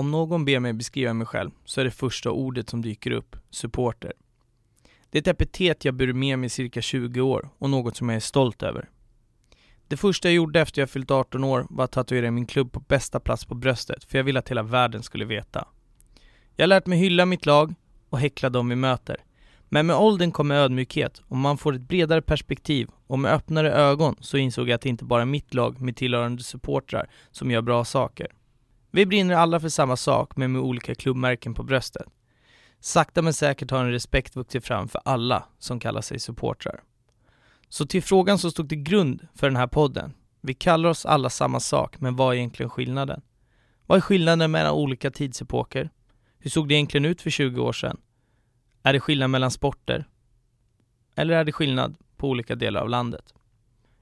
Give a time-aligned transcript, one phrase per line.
[0.00, 3.36] Om någon ber mig beskriva mig själv så är det första ordet som dyker upp,
[3.50, 4.12] supporter.
[5.10, 8.08] Det är ett epitet jag burit med mig i cirka 20 år och något som
[8.08, 8.88] jag är stolt över.
[9.88, 12.80] Det första jag gjorde efter jag fyllt 18 år var att tatuera min klubb på
[12.80, 15.68] bästa plats på bröstet för jag ville att hela världen skulle veta.
[16.56, 17.74] Jag har lärt mig hylla mitt lag
[18.10, 19.16] och häckla dem vi möter.
[19.68, 24.16] Men med åldern kommer ödmjukhet och man får ett bredare perspektiv och med öppnare ögon
[24.20, 27.62] så insåg jag att det inte bara är mitt lag med tillhörande supportrar som gör
[27.62, 28.26] bra saker.
[28.90, 32.06] Vi brinner alla för samma sak men med olika klubbmärken på bröstet.
[32.80, 36.82] Sakta men säkert har en respekt vuxit fram för alla som kallar sig supportrar.
[37.68, 40.14] Så till frågan som stod till grund för den här podden.
[40.40, 43.22] Vi kallar oss alla samma sak, men vad är egentligen skillnaden?
[43.86, 45.90] Vad är skillnaden mellan olika tidsepoker?
[46.38, 48.00] Hur såg det egentligen ut för 20 år sedan?
[48.82, 50.08] Är det skillnad mellan sporter?
[51.16, 53.34] Eller är det skillnad på olika delar av landet?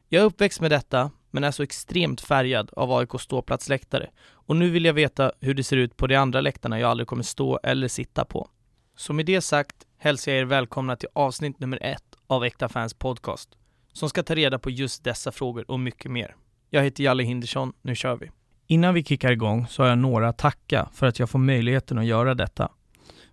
[0.09, 4.11] Jag är uppväxt med detta, men är så extremt färgad av AIKs ståplatsläktare
[4.49, 7.07] och nu vill jag veta hur det ser ut på de andra läktarna jag aldrig
[7.07, 8.49] kommer stå eller sitta på.
[8.97, 12.95] Så med det sagt hälsar jag er välkomna till avsnitt nummer ett av Äkta Fans
[12.95, 13.49] Podcast,
[13.93, 16.37] som ska ta reda på just dessa frågor och mycket mer.
[16.71, 18.31] Jag heter Jalle Hindersson, nu kör vi!
[18.67, 21.99] Innan vi kickar igång så har jag några att tacka för att jag får möjligheten
[21.99, 22.69] att göra detta.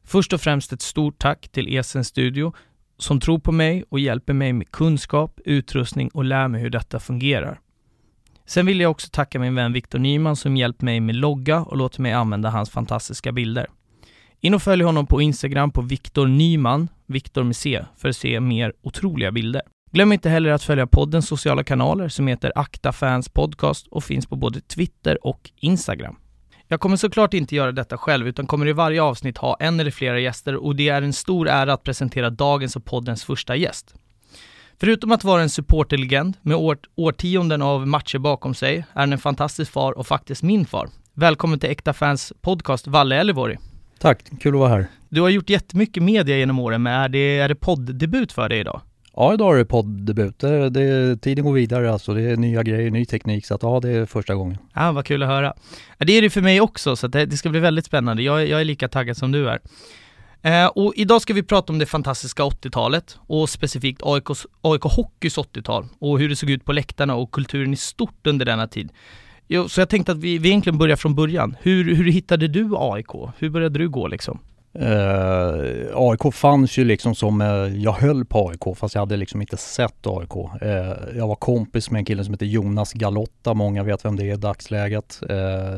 [0.03, 2.53] Först och främst ett stort tack till Esen Studio
[2.97, 6.99] som tror på mig och hjälper mig med kunskap, utrustning och lär mig hur detta
[6.99, 7.59] fungerar.
[8.45, 11.77] Sen vill jag också tacka min vän Viktor Nyman som hjälpt mig med logga och
[11.77, 13.67] låter mig använda hans fantastiska bilder.
[14.41, 18.39] In och följ honom på Instagram på Viktor Nyman, Viktor med C, för att se
[18.39, 19.61] mer otroliga bilder.
[19.91, 24.25] Glöm inte heller att följa poddens sociala kanaler som heter Akta Fans Podcast och finns
[24.25, 26.15] på både Twitter och Instagram.
[26.67, 29.91] Jag kommer såklart inte göra detta själv utan kommer i varje avsnitt ha en eller
[29.91, 33.95] flera gäster och det är en stor ära att presentera dagens och poddens första gäst.
[34.79, 39.19] Förutom att vara en supporterlegend med år årtionden av matcher bakom sig är han en
[39.19, 40.89] fantastisk far och faktiskt min far.
[41.13, 43.57] Välkommen till Äkta Fans Podcast, Valle Ellevorg.
[43.99, 44.87] Tack, kul att vara här.
[45.09, 48.59] Du har gjort jättemycket media genom åren, men är det, är det podddebut för dig
[48.59, 48.81] idag?
[49.15, 50.39] Ja, idag är det podddebut.
[50.39, 52.13] Det, det, tiden går vidare alltså.
[52.13, 54.57] Det är nya grejer, ny teknik, så att ja, det är första gången.
[54.73, 55.53] Ja, vad kul att höra.
[55.97, 58.23] Det är det för mig också, så det, det, ska bli väldigt spännande.
[58.23, 59.59] Jag, jag är lika taggad som du är.
[60.45, 65.37] Eh, och idag ska vi prata om det fantastiska 80-talet och specifikt AIKs, AIK Hockeys
[65.37, 68.89] 80-tal och hur det såg ut på läktarna och kulturen i stort under denna tid.
[69.47, 71.55] Jo, så jag tänkte att vi, vi egentligen börjar från början.
[71.61, 73.11] Hur, hur hittade du AIK?
[73.37, 74.39] Hur började du gå liksom?
[74.79, 79.17] Eh, uh, AIK fanns ju liksom som, uh, jag höll på AIK fast jag hade
[79.17, 80.35] liksom inte sett AIK.
[80.35, 84.15] Uh, eh, jag var kompis med en kille som heter Jonas Galotta, många vet vem
[84.15, 85.21] det är i dagsläget.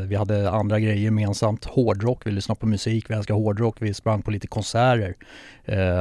[0.03, 4.21] vi hade andra grejer gemensamt, hårdrock, vi lyssnade på musik, vi älskade hårdrock, vi sprang
[4.21, 5.15] på lite konserter.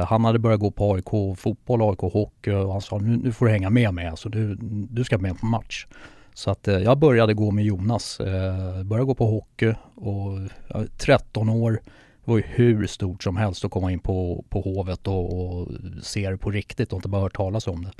[0.05, 3.45] han hade börjat gå på AIK fotboll, AIK hockey och han sa nu, nu får
[3.45, 4.57] du hänga med mig, alltså du,
[4.89, 5.87] du ska med på match.
[6.33, 8.17] Så att jag började gå med Jonas,
[8.83, 10.39] började gå på hockey och
[10.97, 11.79] 13 år
[12.27, 15.67] det var ju hur stort som helst att komma in på, på Hovet och, och
[16.03, 17.91] se det på riktigt och inte bara hört talas om det.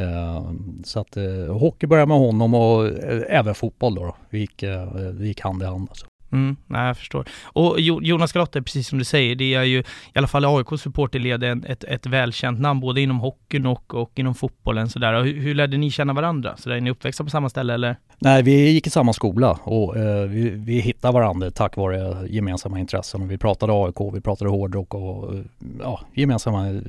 [0.00, 0.52] Eh,
[0.84, 4.04] så att eh, hockey började med honom och eh, även fotboll då.
[4.04, 4.16] då.
[4.30, 5.88] Vi, gick, eh, vi gick hand i hand.
[5.90, 6.06] Alltså.
[6.36, 7.24] Mm, nej, jag förstår.
[7.44, 11.64] Och Jonas Galotte, precis som du säger, det är ju i alla fall AIKs supporterled
[11.64, 15.22] ett, ett välkänt namn både inom hockeyn och, och inom fotbollen sådär.
[15.22, 16.56] Hur, hur lärde ni känna varandra?
[16.56, 17.96] Så där, är ni uppväxta på samma ställe eller?
[18.18, 22.78] Nej, vi gick i samma skola och eh, vi, vi hittade varandra tack vare gemensamma
[22.78, 23.28] intressen.
[23.28, 25.34] Vi pratade AIK, vi pratade hårdrock och
[25.80, 26.80] ja, gemensamma eh,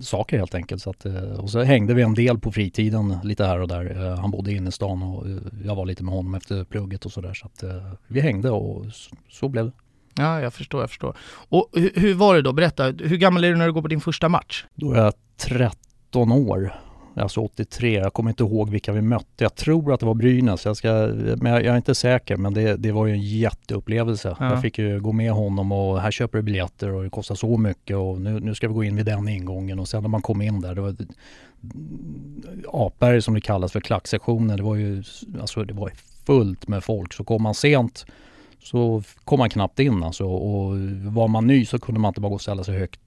[0.00, 0.82] saker helt enkelt.
[0.82, 4.06] Så att, eh, och så hängde vi en del på fritiden lite här och där.
[4.06, 5.26] Eh, han bodde inne i stan och
[5.64, 7.34] jag var lite med honom efter plugget och sådär.
[7.34, 7.64] Så att
[8.06, 9.72] vi hängde och så, så blev det.
[10.16, 11.16] Ja, jag förstår, jag förstår.
[11.48, 12.52] Och hur, hur var det då?
[12.52, 14.64] Berätta, hur gammal är du när du går på din första match?
[14.74, 16.72] Då är jag 13 år
[17.20, 17.92] alltså 83.
[17.92, 19.44] Jag kommer inte ihåg vilka vi mötte.
[19.44, 20.64] Jag tror att det var Brynäs.
[20.64, 20.88] Jag, ska,
[21.36, 24.36] men jag, jag är inte säker, men det, det var ju en jätteupplevelse.
[24.40, 24.50] Ja.
[24.50, 27.56] Jag fick ju gå med honom och här köper du biljetter och det kostar så
[27.56, 30.22] mycket och nu, nu ska vi gå in vid den ingången och sen när man
[30.22, 30.96] kom in där, det var
[32.72, 34.56] Apberg som det kallas för klacksektionen.
[34.56, 35.02] Det var ju
[35.40, 35.92] alltså det var
[36.26, 37.12] fullt med folk.
[37.12, 38.06] Så kom man sent
[38.68, 40.78] så kom man knappt in alltså och
[41.12, 43.00] var man ny så kunde man inte bara gå och ställa sig högt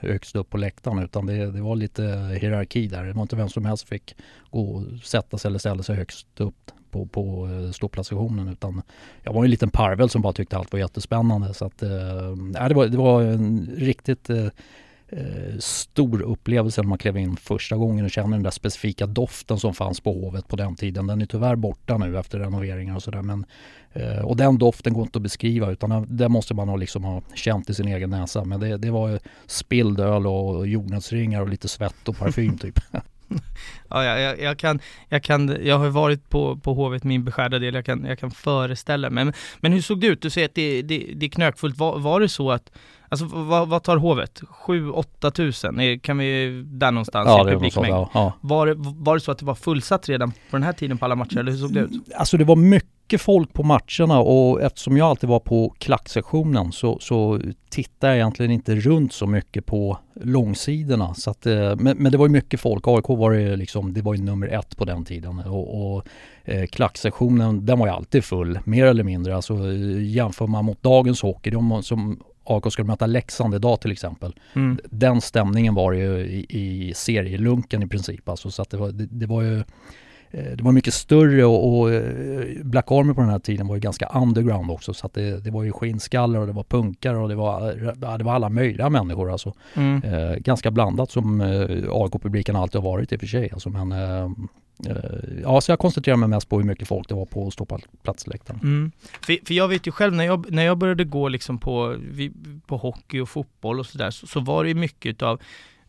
[0.00, 2.02] högst upp på läktaren utan det, det, var lite
[2.40, 3.04] hierarki där.
[3.04, 4.16] Det var inte vem som helst fick
[4.50, 8.82] gå och sätta sig eller ställa sig högst upp på, på eh, ståplatssektionen utan
[9.22, 12.74] jag var en liten parvel som bara tyckte allt var jättespännande så att eh, det,
[12.74, 14.46] var, det var en riktigt eh,
[15.16, 19.58] Eh, stor upplevelse när man klev in första gången och kände den där specifika doften
[19.58, 21.06] som fanns på Hovet på den tiden.
[21.06, 23.22] Den är tyvärr borta nu efter renoveringar och sådär
[23.94, 27.22] Eh, och den doften går inte att beskriva utan den måste man ha, liksom ha
[27.34, 28.44] känt i sin egen näsa.
[28.44, 32.80] Men det, det var spilld öl och jordnötsringar och lite svett och parfym typ.
[33.88, 37.74] ja, jag, jag, kan, jag kan, jag har varit på, på Hovet min beskärda del,
[37.74, 39.24] jag kan, jag kan föreställa mig.
[39.24, 40.22] Men, men hur såg det ut?
[40.22, 41.78] Du säger att det, det, det är knökfullt.
[41.78, 42.70] Var, var det så att,
[43.12, 44.40] alltså vad, vad tar Hovet?
[44.66, 46.00] 7-8 tusen?
[46.00, 47.94] Kan vi, där någonstans ja, i publikmängd?
[47.94, 48.32] Ja, ja.
[48.40, 48.74] Var,
[49.04, 51.38] var det så att det var fullsatt redan på den här tiden på alla matcher,
[51.38, 51.90] eller hur såg det ut?
[52.16, 56.98] Alltså det var mycket folk på matcherna och eftersom jag alltid var på klacksektionen så,
[57.00, 61.14] så tittade jag egentligen inte runt så mycket på långsidorna.
[61.14, 62.88] Så att, eh, men, men det var ju mycket folk.
[62.88, 66.06] AIK var ju liksom, det var ju nummer ett på den tiden och, och
[66.44, 69.36] eh, klacksektionen den var ju alltid full, mer eller mindre.
[69.36, 69.54] Alltså
[70.00, 74.34] jämför man mot dagens hockey, de som AIK skulle möta Leksand idag till exempel.
[74.52, 74.78] Mm.
[74.84, 78.28] Den stämningen var ju i, i serielunken i princip.
[78.28, 79.64] Alltså, så att det var, det, det var ju
[80.32, 83.74] Eh, det var mycket större och, och, eh, Black Army på den här tiden var
[83.74, 87.16] ju ganska underground också så att det, det var ju skinnskallar och det var punkare
[87.16, 89.54] och det var, det var alla möjliga människor alltså.
[89.74, 90.02] Mm.
[90.02, 93.92] Eh, ganska blandat som eh, AIK-publiken alltid har varit i och för sig alltså, men
[93.92, 94.30] eh, eh,
[94.86, 98.60] Eh, ja, så jag koncentrerar mig mest på hur mycket folk det var på ståplatsläktaren.
[98.62, 98.92] Mm.
[99.20, 101.96] För, för jag vet ju själv när jag, när jag började gå liksom på,
[102.66, 105.40] på hockey och fotboll och sådär så, så var det ju mycket utav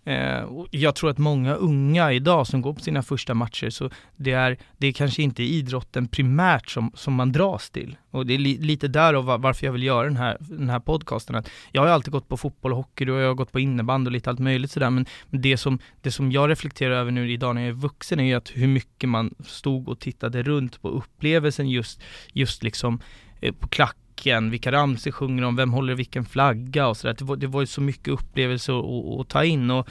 [0.06, 4.32] Eh, jag tror att många unga idag som går på sina första matcher, så det
[4.32, 7.98] är, det är kanske inte idrotten primärt som, som man dras till.
[8.12, 11.36] Och det är li, lite därav varför jag vill göra den här, den här podcasten.
[11.36, 14.08] Att jag har alltid gått på fotboll och hockey och jag har gått på innebandy
[14.08, 14.90] och lite allt möjligt sådär.
[14.90, 18.24] Men det som, det som jag reflekterar över nu idag när jag är vuxen är
[18.24, 22.02] ju att hur mycket man stod och tittade runt på upplevelsen just,
[22.34, 23.00] just liksom
[23.42, 27.16] eh, på klack klacken, vilka ramsor sjunger de, vem håller vilken flagga och sådär.
[27.20, 28.72] Det var, det var ju så mycket upplevelse
[29.20, 29.88] att, ta in och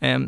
[0.00, 0.18] eh,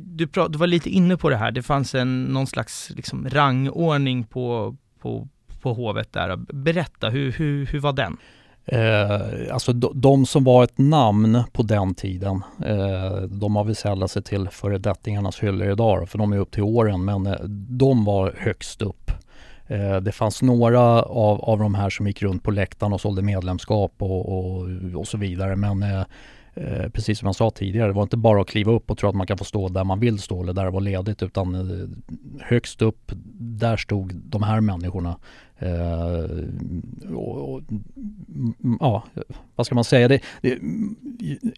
[0.00, 3.28] du, prat, du var lite inne på det här, det fanns en, någon slags liksom,
[3.28, 5.28] rangordning på, på,
[5.60, 6.36] på hovet där.
[6.36, 8.16] Berätta, hur, hur, hur var den?
[8.66, 13.74] Eh, alltså de, de, som var ett namn på den tiden, eh, de har vi
[13.74, 18.04] sällat sig till föredettingarnas hyllor idag, för de är upp till åren, men eh, de
[18.04, 19.10] var högst upp.
[19.68, 23.22] Eh, det fanns några av, av de här som gick runt på läktaren och sålde
[23.22, 25.56] medlemskap och, och, och så vidare.
[25.56, 26.04] Men eh,
[26.60, 29.08] eh, precis som jag sa tidigare, det var inte bara att kliva upp och tro
[29.08, 31.54] att man kan få stå där man vill stå eller där det var ledigt utan
[31.54, 31.88] eh,
[32.40, 35.16] högst upp, där stod de här människorna.
[35.60, 37.60] Eh, och, och,
[38.80, 39.04] ja,
[39.56, 40.08] vad ska man säga?
[40.08, 40.58] Det, det,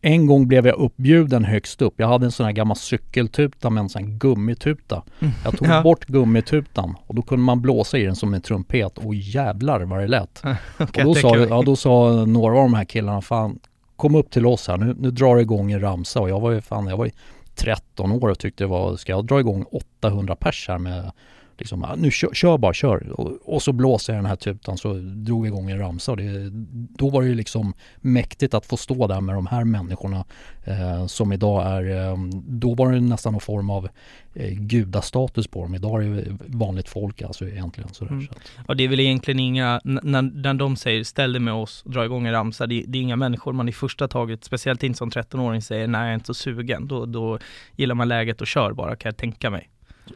[0.03, 1.95] en gång blev jag uppbjuden högst upp.
[1.97, 5.03] Jag hade en sån här gammal cykeltuta med en sån här gummituta.
[5.21, 5.33] Mm.
[5.45, 5.83] Jag tog ja.
[5.83, 10.01] bort gummitutan och då kunde man blåsa i den som en trumpet och jävlar vad
[10.01, 10.43] det lät.
[10.79, 13.59] och då sa, ja, då sa några av de här killarna, fan
[14.01, 16.51] kom upp till oss här, nu, nu drar det igång en ramsa och jag var
[16.51, 17.11] ju fan, jag var ju
[17.55, 19.65] 13 år och tyckte det var, ska jag dra igång
[20.01, 21.13] 800 pers här med
[21.61, 23.21] liksom, nu kör, kör bara, kör.
[23.21, 26.17] Och, och, så blåser jag den här tutan så drog jag igång en ramsa och
[26.17, 26.51] det,
[26.99, 30.25] då var det ju liksom mäktigt att få stå där med de här människorna
[30.65, 32.17] eh, som idag är, eh,
[32.47, 33.89] då var det nästan någon form av
[34.35, 35.75] eh, gudastatus på dem.
[35.75, 37.95] Idag är det vanligt folk alltså egentligen.
[37.95, 38.27] Sådär, mm.
[38.27, 38.33] så
[38.67, 42.05] Och det är väl egentligen inga, när, när de säger ställ dig med oss, dra
[42.05, 45.11] igång en ramsa, det, det, är inga människor man i första taget, speciellt inte som
[45.11, 46.89] 13-åring säger nej jag är inte så sugen.
[46.89, 47.39] Då, då
[47.77, 49.71] gillar man läget och kör bara kan jag tänka mig.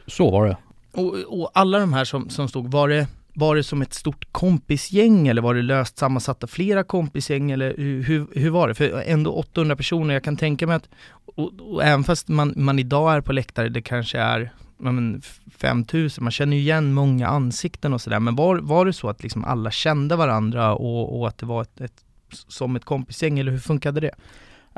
[0.07, 0.57] Så var det.
[0.95, 4.27] Och, och, alla de här som, som stod, var det, var det som ett stort
[4.31, 8.75] kompisgäng eller var det löst sammansatta flera kompisgäng eller hur, hur var det?
[8.75, 10.89] För ändå 800 personer, jag kan tänka mig att,
[11.35, 15.21] och, och även fast man, man idag är på läktare, det kanske är men,
[15.57, 19.23] 5000, man känner ju igen många ansikten och sådär, men var, var det så att
[19.23, 22.03] liksom alla kände varandra och, och att det var ett, ett,
[22.47, 24.11] som ett kompisgäng eller hur funkade det?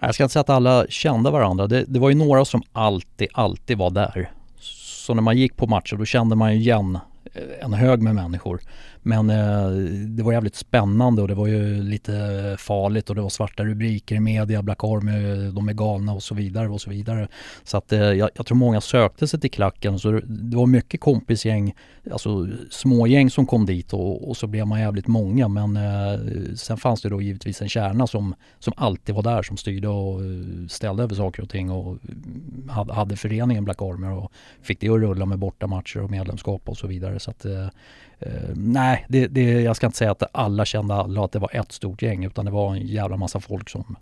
[0.02, 3.28] Jag ska inte säga att alla kände varandra, det, det var ju några som alltid,
[3.34, 4.32] alltid var där.
[5.08, 7.00] Så när man gick på matcher då kände man igen
[7.34, 8.60] eh, en hög med människor.
[9.08, 9.70] Men eh,
[10.08, 14.16] det var jävligt spännande och det var ju lite farligt och det var svarta rubriker
[14.16, 17.28] i media, Black Army, de är galna och så vidare och så vidare.
[17.64, 21.02] Så att eh, jag, jag, tror många sökte sig till klacken så det var mycket
[21.02, 21.76] kompisgäng,
[22.12, 26.20] alltså smågäng som kom dit och, och så blev man jävligt många men eh,
[26.56, 30.22] sen fanns det då givetvis en kärna som, som alltid var där som styrde och
[30.22, 34.80] eh, ställde över saker och ting och mm, hade, hade föreningen Black Army och fick
[34.80, 37.20] det att rulla med bortamatcher och medlemskap och så vidare.
[37.20, 37.68] Så att, eh,
[38.26, 41.56] Uh, nej, det, det, jag ska inte säga att alla kände alla att det var
[41.56, 43.96] ett stort gäng utan det var en jävla massa folk som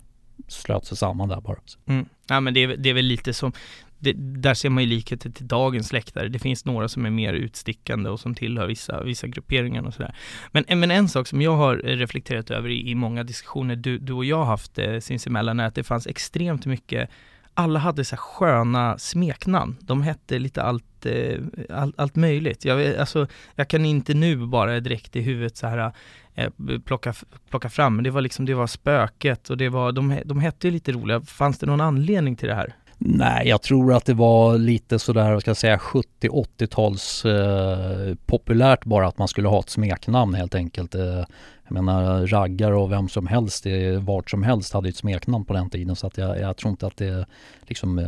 [0.48, 1.56] slöt sig samman där bara.
[1.86, 2.06] Mm.
[2.28, 3.52] Ja men det är, det är väl lite som,
[3.98, 6.28] det, där ser man ju likheter till dagens läktare.
[6.28, 10.14] Det finns några som är mer utstickande och som tillhör vissa, vissa grupperingar och sådär.
[10.52, 14.12] Men, men en sak som jag har reflekterat över i, i många diskussioner du, du
[14.12, 17.10] och jag har haft eh, sinsemellan är att det fanns extremt mycket
[17.56, 19.76] alla hade så sköna smeknamn.
[19.80, 21.38] De hette lite allt, eh,
[21.70, 22.64] all, allt möjligt.
[22.64, 25.92] Jag, alltså, jag kan inte nu bara direkt i huvudet så här
[26.34, 26.50] eh,
[26.84, 27.14] plocka,
[27.50, 30.66] plocka fram, men det var liksom, det var spöket och det var, de, de hette
[30.66, 31.20] ju lite roliga.
[31.20, 32.74] Fanns det någon anledning till det här?
[32.98, 38.84] Nej, jag tror att det var lite sådär, vad ska jag säga, 70-80-tals eh, populärt
[38.84, 40.94] bara att man skulle ha ett smeknamn helt enkelt.
[40.94, 41.24] Eh,
[41.68, 45.52] jag menar raggar och vem som helst, det, vart som helst hade ett smeknamn på
[45.52, 47.26] den tiden så att jag, jag tror inte att det
[47.62, 48.04] liksom eh,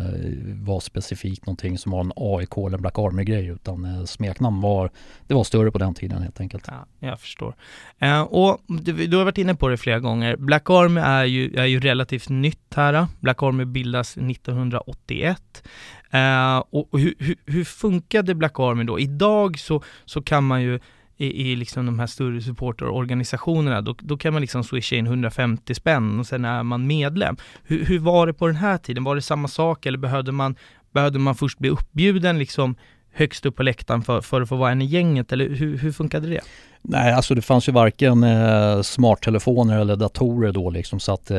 [0.67, 4.91] var specifikt någonting som var en AIK eller Black Army grej utan eh, smeknamn var,
[5.27, 6.65] det var större på den tiden helt enkelt.
[6.69, 7.55] Ja, jag förstår.
[7.99, 11.55] Eh, och du, du, har varit inne på det flera gånger, Black Army är ju,
[11.57, 13.07] är ju relativt nytt här.
[13.21, 15.63] Black Army bildas 1981.
[16.11, 18.99] Eh, och, och hur, hur, hur funkade Black Army då?
[18.99, 20.81] Idag så, så kan man ju
[21.19, 25.75] i, i liksom de här större supporterorganisationerna, då, då kan man liksom swisha in 150
[25.75, 27.37] spänn och sen är man medlem.
[27.65, 29.05] Hur, hur var det på den här tiden?
[29.05, 30.57] Var det samma sak eller behövde man,
[30.93, 32.75] behövde man först bli uppbjuden liksom
[33.13, 35.93] högst upp på läktaren för, för att få vara en i gänget eller hur, hur
[35.93, 36.41] funkade det?
[36.91, 41.39] Nej, alltså det fanns ju varken eh, smarttelefoner eller datorer då liksom så att eh,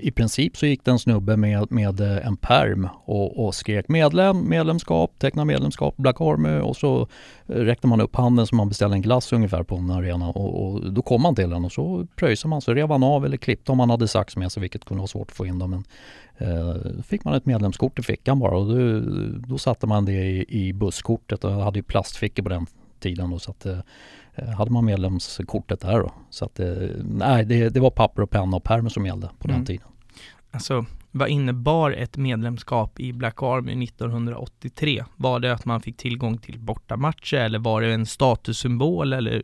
[0.00, 3.88] i princip så gick det en snubbe med, med eh, en perm och, och skrek
[3.88, 7.08] medlem, medlemskap, teckna medlemskap, Black Army och så
[7.46, 10.92] räckte man upp handen som man beställde en glass ungefär på en arena och, och
[10.92, 13.72] då kom man till den och så pröjsade man så rev man av eller klippte
[13.72, 15.70] om man hade sax med sig vilket kunde vara svårt att få in dem.
[15.70, 15.84] Men,
[16.38, 19.00] eh, fick man ett medlemskort i fickan bara och då,
[19.48, 22.66] då satte man det i, i busskortet och hade ju plastfickor på den
[23.00, 23.78] tiden då så att Eh,
[24.56, 26.12] hade man medlemskortet där då.
[26.30, 26.66] Så att eh,
[27.04, 29.66] nej, det, det var papper och penna och pärm som gällde på den mm.
[29.66, 29.88] tiden.
[30.50, 35.04] Alltså, vad innebar ett medlemskap i Black Army 1983?
[35.16, 39.42] Var det att man fick tillgång till bortamatcher eller var det en statussymbol eller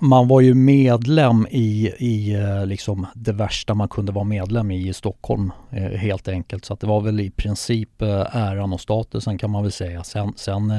[0.00, 4.88] man var ju medlem i, i eh, liksom det värsta man kunde vara medlem i
[4.88, 6.64] i Stockholm eh, helt enkelt.
[6.64, 10.04] Så att det var väl i princip eh, äran och statusen kan man väl säga.
[10.04, 10.72] Sen, sen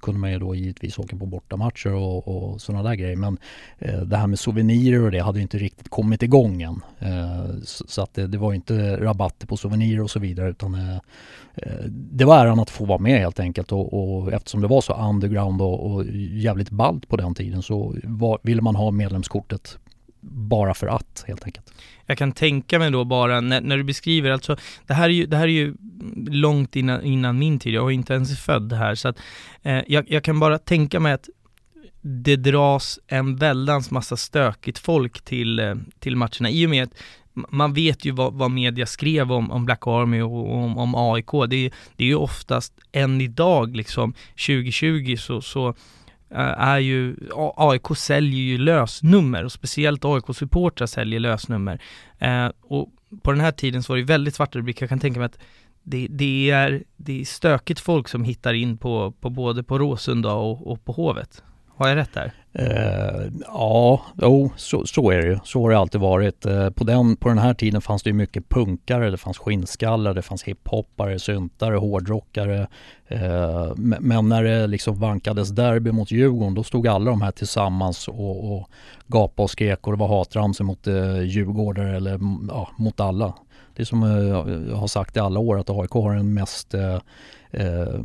[0.00, 3.16] kunde man ju då givetvis åka på bortamatcher och, och sådana där grejer.
[3.16, 3.38] Men
[4.06, 6.80] det här med souvenirer och det hade ju inte riktigt kommit igång än.
[7.62, 11.00] Så att det, det var inte rabatter på souvenirer och så vidare utan
[11.90, 14.94] det var äran att få vara med helt enkelt och, och eftersom det var så
[15.08, 19.78] underground och, och jävligt ballt på den tiden så var, ville man ha medlemskortet
[20.28, 21.72] bara för att helt enkelt.
[22.06, 25.26] Jag kan tänka mig då bara när, när du beskriver, alltså det här är ju,
[25.26, 25.74] det här är ju
[26.30, 29.18] långt innan, innan min tid, jag är inte ens född här så att
[29.62, 31.28] eh, jag, jag kan bara tänka mig att
[32.00, 36.94] det dras en väldans massa stökigt folk till, eh, till matcherna i och med att
[37.48, 41.30] man vet ju vad, vad media skrev om, om Black Army och om, om AIK.
[41.48, 44.14] Det är, det är ju oftast än idag liksom
[44.46, 45.74] 2020 så, så
[46.30, 47.16] är ju,
[47.56, 51.82] AIK säljer ju lösnummer och speciellt AIK-supportrar säljer lösnummer.
[52.18, 52.88] Eh, och
[53.22, 55.38] på den här tiden så var det väldigt svarta rubriker, jag kan tänka mig att
[55.82, 60.32] det, det, är, det är stökigt folk som hittar in på, på både på Råsunda
[60.32, 61.42] och, och på Hovet.
[61.76, 62.32] Har jag rätt där?
[62.58, 65.38] Uh, ja, jo, så, så, är det ju.
[65.44, 66.46] Så har det alltid varit.
[66.46, 70.14] Uh, på, den, på den här tiden fanns det ju mycket punkare, det fanns skinnskallar,
[70.14, 72.66] det fanns hiphoppare, syntare, hårdrockare.
[73.12, 78.08] Uh, men när det liksom vankades derby mot Djurgården, då stod alla de här tillsammans
[78.08, 78.68] och, och
[79.06, 83.34] gapade och skrek och det var hatramsor mot uh, djurgårdare eller mm, ja, mot alla.
[83.76, 84.02] Det är som
[84.70, 86.74] jag har sagt i alla år att AIK har den mest
[87.50, 88.00] eh,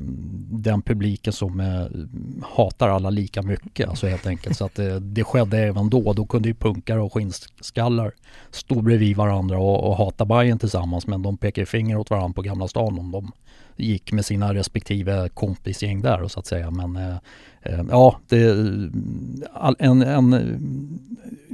[0.52, 1.86] den publiken som eh,
[2.56, 3.90] hatar alla lika mycket.
[3.90, 4.58] Alltså helt enkelt.
[4.58, 6.14] Så att eh, det skedde även då.
[6.14, 8.12] Då kunde ju punkare och skinnskallar
[8.52, 11.08] stå bredvid varandra och, och hata Bajen tillsammans.
[11.08, 13.32] Men de pekade finger åt varandra på Gamla stan om de
[13.76, 16.72] gick med sina respektive kompisgäng där så att säga.
[16.72, 17.16] Men eh,
[17.62, 18.46] eh, ja, det
[19.80, 20.36] en, en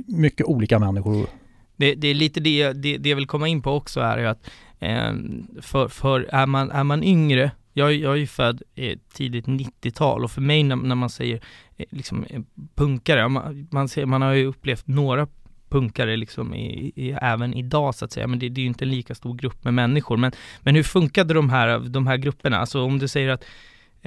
[0.08, 1.28] mycket olika människor.
[1.76, 4.50] Det, det är lite det, det, det jag vill komma in på också är att
[4.80, 5.14] eh,
[5.62, 10.24] för, för är, man, är man yngre jag, jag är ju född eh, tidigt 90-tal
[10.24, 11.40] och för mig när, när man säger
[11.78, 12.42] eh, liksom eh,
[12.76, 15.28] punkare, man, man, ser, man har ju upplevt några
[15.70, 18.86] punkare liksom i, i, även idag så att säga, men det, det är ju inte
[18.86, 20.18] en lika stor grupp med människor.
[20.18, 22.58] Men, men hur funkade de här, de här grupperna?
[22.58, 23.44] Alltså om du säger att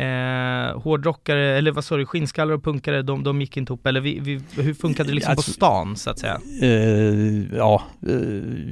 [0.00, 4.00] eh, hårdrockare, eller vad sa du, skinnskallar och punkare, de, de gick inte ihop, eller
[4.00, 6.40] vi, vi, hur funkade det liksom alltså, på stan så att säga?
[6.62, 8.14] Eh, ja, eh,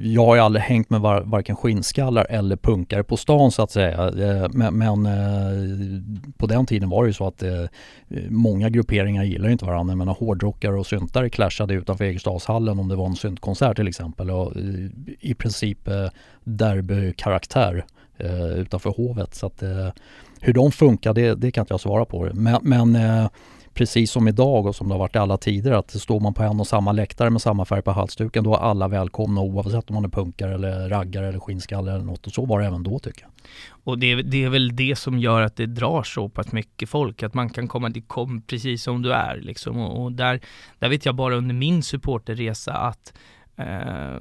[0.03, 3.71] jag har ju aldrig hängt med var, varken skinnskallar eller punkare på stan så att
[3.71, 4.09] säga.
[4.09, 6.03] Eh, men, men eh,
[6.37, 7.65] på den tiden var det ju så att eh,
[8.29, 9.97] många grupperingar gillar inte varandra.
[9.97, 14.31] Men hårdrockare och syntare clashade utanför Egerstadshallen om det var en syntkonsert till exempel.
[14.31, 14.53] Och,
[15.21, 15.79] I princip
[16.45, 17.85] derbykaraktär
[18.57, 19.35] utanför Hovet.
[19.35, 19.63] Så att
[20.41, 22.31] hur de funkar, det, det kan inte jag svara på.
[22.35, 23.29] Men, men eh,
[23.79, 26.43] precis som idag och som det har varit i alla tider att står man på
[26.43, 29.95] en och samma läktare med samma färg på halsduken då är alla välkomna oavsett om
[29.95, 32.99] man är punkare eller raggare eller skinnskalle eller något och så var det även då
[32.99, 33.31] tycker jag.
[33.85, 37.23] Och det, det, är väl det som gör att det drar så pass mycket folk,
[37.23, 39.79] att man kan komma dit kom precis som du är liksom.
[39.79, 40.41] Och, och, där,
[40.79, 43.15] där vet jag bara under min supporterresa att
[43.57, 44.17] eh,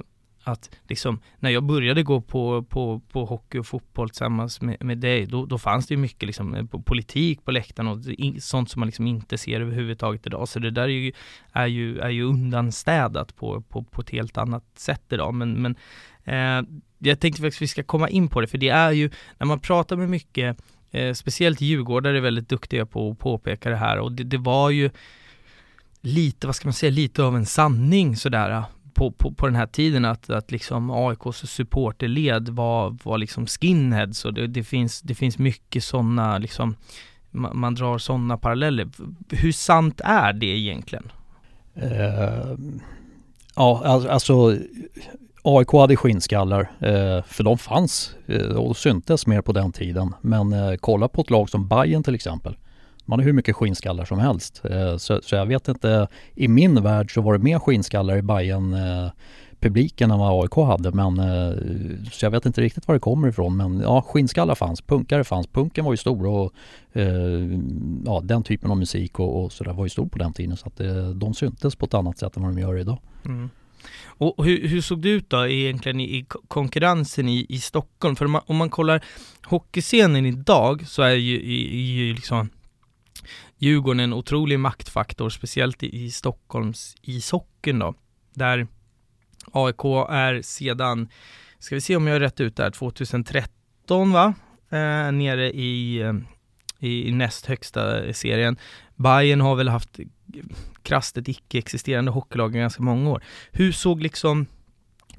[0.48, 4.98] att liksom, när jag började gå på, på, på hockey och fotboll tillsammans med, med
[4.98, 7.98] dig, då, då fanns det ju mycket liksom, eh, politik på läktaren och
[8.42, 10.48] sånt som man liksom inte ser överhuvudtaget idag.
[10.48, 11.12] Så det där är ju,
[11.52, 15.34] är ju, är ju undanstädat på, på, på ett helt annat sätt idag.
[15.34, 15.76] Men, men
[16.24, 19.10] eh, jag tänkte faktiskt att vi ska komma in på det, för det är ju,
[19.38, 20.58] när man pratar med mycket,
[20.90, 24.70] eh, speciellt Djurgårdare är väldigt duktiga på att påpeka det här och det, det var
[24.70, 24.90] ju
[26.00, 28.62] lite, vad ska man säga, lite av en sanning sådär
[28.98, 34.24] på, på, på den här tiden att, att liksom AIKs supporterled var, var liksom skinheads
[34.24, 36.76] och det, det finns, det finns mycket sådana liksom
[37.30, 38.88] man, man drar sådana paralleller.
[39.30, 41.12] Hur sant är det egentligen?
[41.82, 42.56] Uh,
[43.56, 44.56] ja, alltså
[45.42, 50.14] AIK hade skinnskallar, uh, för de fanns uh, och syntes mer på den tiden.
[50.20, 52.56] Men kolla på ett lag som Bayern till exempel
[53.08, 54.62] man har hur mycket skinnskallar som helst.
[54.64, 58.22] Eh, så, så, jag vet inte, i min värld så var det mer skinnskallar i
[58.22, 59.10] Bayern eh,
[59.60, 61.56] publiken än vad AIK hade men eh,
[62.12, 65.46] så jag vet inte riktigt var det kommer ifrån men ja skinnskallar fanns, punkare fanns,
[65.46, 66.52] punken var ju stor och
[68.04, 70.66] ja den typen av musik och, och sådär var ju stor på den tiden så
[70.66, 70.80] att
[71.14, 72.98] de syntes på ett annat sätt än vad de gör idag.
[73.24, 73.50] Mm.
[74.06, 78.16] Och hur, hur, såg det ut då egentligen i, i konkurrensen i, i Stockholm?
[78.16, 79.04] För om man, om man kollar
[79.44, 82.48] hockeyscenen idag så är ju, i, i liksom
[83.58, 87.94] Djurgården en otrolig maktfaktor, speciellt i, Stockholms ishockeyn då,
[88.34, 88.66] där
[89.52, 91.08] AIK är sedan,
[91.58, 94.34] ska vi se om jag är rätt ut där, 2013 va?
[94.70, 96.04] Eh, nere i,
[96.78, 98.56] i, näst högsta serien.
[98.96, 100.00] Bayern har väl haft
[100.82, 103.22] krasst ett icke-existerande hockeylag i ganska många år.
[103.52, 104.46] Hur såg liksom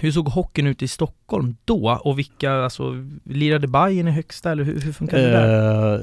[0.01, 4.63] hur såg hockeyn ut i Stockholm då och vilka, alltså lirade Bayern i högsta eller
[4.63, 5.95] hur, hur funkade det där?
[5.95, 6.01] Eh,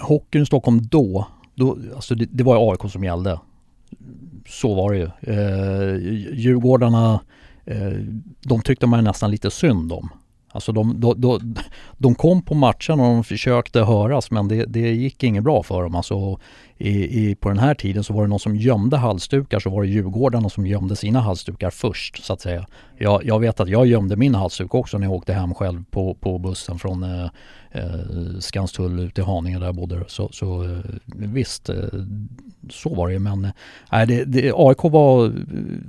[0.00, 3.40] hockeyn i Stockholm då, då alltså det, det var AIK som gällde.
[4.48, 5.04] Så var det ju.
[5.04, 5.96] Eh,
[6.34, 7.20] Djurgårdarna,
[7.64, 7.92] eh,
[8.40, 10.08] de tyckte man nästan lite synd om.
[10.52, 11.54] Alltså de, de, de,
[11.98, 15.82] de kom på matchen och de försökte höras men det, det gick inget bra för
[15.82, 15.94] dem.
[15.94, 16.38] Alltså
[16.78, 19.82] i, i, på den här tiden så var det någon som gömde halsdukar så var
[19.82, 22.66] det Djurgårdarna som gömde sina halsdukar först så att säga.
[22.98, 26.14] Jag, jag vet att jag gömde min halsduk också när jag åkte hem själv på,
[26.14, 27.28] på bussen från eh,
[27.72, 30.04] eh, Skanstull ut till Haninge där jag bodde.
[30.08, 31.76] Så, så eh, visst, eh,
[32.70, 35.32] så var det men eh, det, det, AIK var,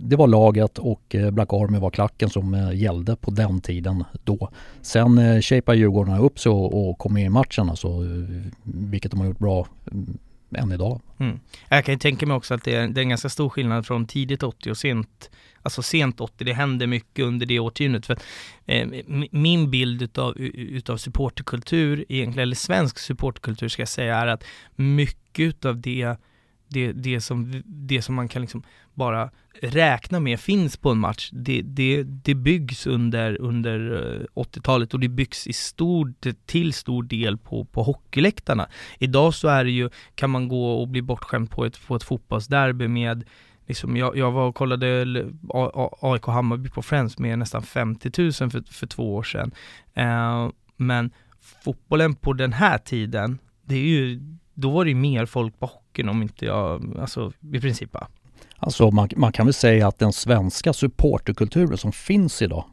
[0.03, 4.03] det var laget och eh, Black Army var klacken som eh, gällde på den tiden
[4.23, 4.49] då.
[4.81, 9.11] Sen eh, shapade Djurgårdarna upp sig och, och kom med i matchen alltså, eh, vilket
[9.11, 10.17] de har gjort bra mm,
[10.55, 11.01] än idag.
[11.17, 11.39] Mm.
[11.69, 13.85] Jag kan ju tänka mig också att det är, det är en ganska stor skillnad
[13.87, 15.29] från tidigt 80 och sent
[15.61, 18.05] alltså sent 80, det hände mycket under det årtiondet.
[18.05, 18.17] För,
[18.65, 18.87] eh,
[19.31, 24.43] min bild utav, utav supporterkultur, egentligen, eller svensk supporterkultur ska jag säga, är att
[24.75, 26.15] mycket utav det
[26.67, 29.29] det, det, som, det som man kan liksom bara
[29.61, 34.03] räkna med finns på en match, det, det, det byggs under, under
[34.35, 36.13] eh, 80-talet och det byggs i stor,
[36.45, 38.69] till stor del på, på hockeyläktarna.
[38.99, 42.03] Idag så är det ju, kan man gå och bli bortskämd på ett, på ett
[42.03, 43.23] fotbollsderby med
[43.67, 45.05] Liksom jag, jag var och kollade
[46.01, 49.51] AIK Hammarby på Friends med nästan 50 000 för, för två år sedan.
[49.93, 51.11] Eh, men
[51.63, 54.21] fotbollen på den här tiden, det är ju,
[54.57, 58.07] då var det ju mer folk på hockeyn om inte jag, alltså i princip va?
[58.57, 62.63] Alltså man, man kan väl säga att den svenska supporterkulturen som finns idag,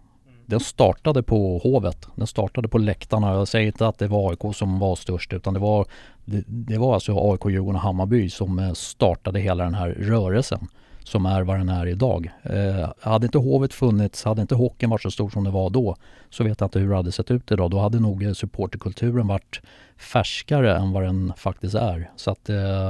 [0.46, 2.08] den startade på Hovet.
[2.14, 3.32] Den startade på läktarna.
[3.32, 5.86] Jag säger inte att det var AIK som var störst utan det var,
[6.24, 10.68] det, det var alltså AIK, Djurgården och Hammarby som eh, startade hela den här rörelsen
[11.04, 12.30] som är vad den är idag.
[12.42, 15.96] Eh, hade inte Hovet funnits, hade inte hockeyn varit så stor som det var då,
[16.30, 17.70] så vet jag inte hur det hade sett ut idag.
[17.70, 19.60] Då hade nog eh, supporterkulturen varit
[19.96, 22.10] färskare än vad den faktiskt är.
[22.16, 22.88] Så att eh,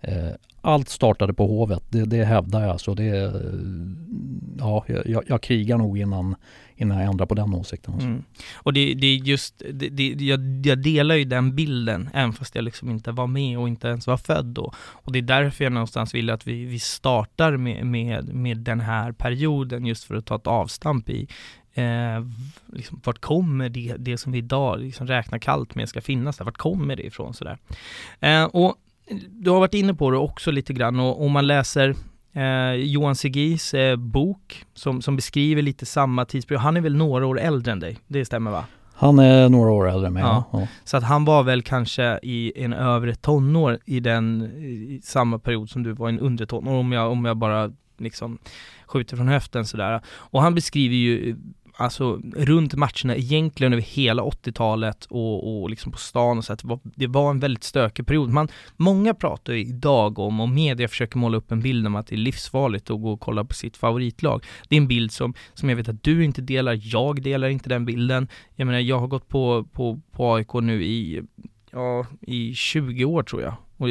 [0.00, 2.80] eh allt startade på Hovet, det, det hävdar jag.
[2.80, 3.30] Så det, eh,
[4.58, 6.34] ja, jag, jag krigar nog innan,
[6.76, 7.94] innan jag ändrar på den åsikten.
[7.94, 8.24] Mm.
[8.54, 12.54] Och det, det är just, det, det, jag, jag, delar ju den bilden, även fast
[12.54, 14.72] jag liksom inte var med och inte ens var född då.
[14.78, 18.80] Och det är därför jag någonstans vill att vi, vi startar med, med, med den
[18.80, 21.28] här perioden, just för att ta ett avstamp i
[21.74, 22.24] Eh,
[22.72, 26.44] liksom, vart kommer det, det som vi idag liksom räknar kallt med ska finnas där?
[26.44, 27.58] Vart kommer det ifrån sådär?
[28.20, 28.76] Eh, och
[29.30, 31.94] du har varit inne på det också lite grann och om man läser
[32.32, 36.62] eh, Johan Segis eh, bok som, som beskriver lite samma tidsperiod.
[36.62, 37.98] Han är väl några år äldre än dig?
[38.06, 38.64] Det stämmer va?
[38.94, 40.44] Han är några år äldre än mig, ja.
[40.52, 40.66] ja.
[40.84, 45.70] Så att han var väl kanske i en övre tonår i den i samma period
[45.70, 48.38] som du var i en undre tonår om jag, om jag bara liksom
[48.86, 50.00] skjuter från höften sådär.
[50.06, 51.36] Och han beskriver ju
[51.80, 56.58] alltså runt matcherna egentligen över hela 80-talet och, och liksom på stan och så att
[56.58, 58.30] det var, det var en väldigt stökig period.
[58.30, 62.06] Man, många pratar ju idag om, och media försöker måla upp en bild om att
[62.06, 64.44] det är livsfarligt att gå och kolla på sitt favoritlag.
[64.68, 67.68] Det är en bild som, som jag vet att du inte delar, jag delar inte
[67.68, 68.28] den bilden.
[68.54, 71.22] Jag menar, jag har gått på, på, på AIK nu i,
[71.70, 73.54] ja, i 20 år tror jag.
[73.76, 73.88] Och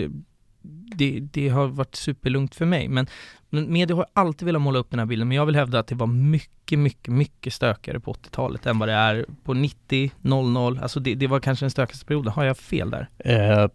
[0.96, 2.88] det, det har varit superlugnt för mig.
[2.88, 3.08] Men,
[3.50, 5.88] men media har alltid velat måla upp den här bilden, men jag vill hävda att
[5.88, 10.80] det var mycket, mycket, mycket stökigare på 80-talet än vad det är på 90, 00,
[10.82, 12.34] alltså det, det var kanske den stökigaste perioden.
[12.34, 13.10] Har jag fel där?
[13.18, 13.70] Eh,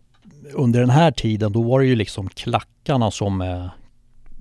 [0.55, 3.67] under den här tiden, då var det ju liksom klackarna som eh,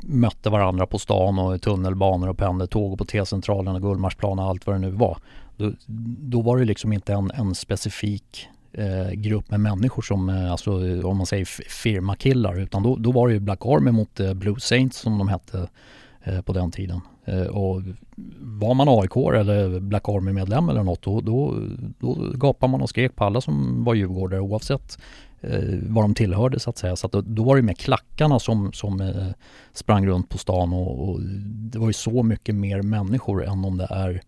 [0.01, 4.45] mötte varandra på stan och i tunnelbanor och pendeltåg och på T-centralen och Gullmarsplan och
[4.45, 5.17] allt vad det nu var.
[5.57, 5.71] Då,
[6.19, 10.71] då var det liksom inte en, en specifik eh, grupp med människor som, eh, alltså
[11.07, 14.59] om man säger firmakillar, utan då, då var det ju Black Army mot eh, Blue
[14.59, 15.67] Saints som de hette
[16.23, 17.01] eh, på den tiden.
[17.25, 17.81] Eh, och
[18.39, 21.59] var man AIK eller Black Army-medlem eller något, då, då,
[21.99, 24.97] då gapade man och skrek på alla som var djurgårdare oavsett
[25.41, 26.95] eh, vad de tillhörde så att säga.
[26.95, 29.27] Så att då, då var det med klackarna som, som eh,
[29.73, 33.77] sprang runt på stan och, och, det var ju så mycket mer människor än om
[33.77, 34.21] det är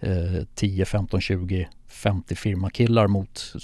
[0.00, 3.54] eh, 10, 15, 20 50 firmakillar mot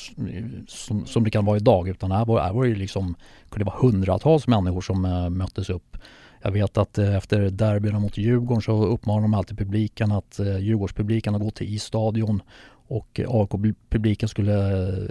[0.69, 3.15] som, som det kan vara idag utan här var, här var det liksom
[3.51, 5.97] kunde vara hundratals människor som äh, möttes upp.
[6.43, 10.59] Jag vet att äh, efter derbyna mot Djurgården så uppmanar de alltid publiken att äh,
[10.59, 12.43] Djurgårdspubliken att gå till isstadion
[12.89, 14.55] och AIK-publiken skulle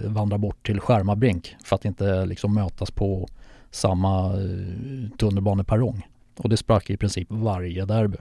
[0.06, 3.28] vandra bort till Skärmarbrink för att inte liksom mötas på
[3.72, 4.34] samma
[5.18, 6.08] tunnelbaneperrong.
[6.38, 8.18] Och det sprack i princip varje derby.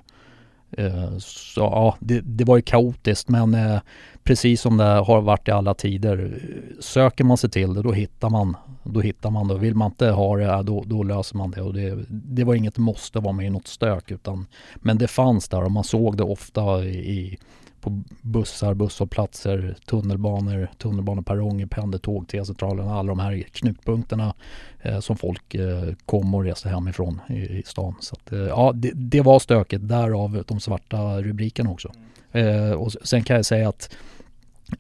[0.77, 3.81] Eh, så ja, det, det, var ju kaotiskt men eh,
[4.23, 6.41] precis som det har varit i alla tider.
[6.81, 9.59] Söker man sig till det då hittar man då hittar man det.
[9.59, 11.63] Vill man inte ha det, då, då löser man det.
[11.63, 12.05] Och det.
[12.09, 15.73] Det var inget måste vara med i något stök utan Men det fanns där och
[15.73, 17.39] man såg det ofta i,
[17.81, 24.35] på bussar, busshållplatser, tunnelbanor, tunnelbaneperronger, pendeltåg, T-centralen, alla de här knutpunkterna
[24.83, 27.95] eh, som folk eh, kom och reste hemifrån i, i stan.
[28.01, 31.93] Så att, eh, ja, det, det, var stökigt, därav de svarta rubrikerna också.
[32.33, 33.97] Eh, och sen kan jag säga att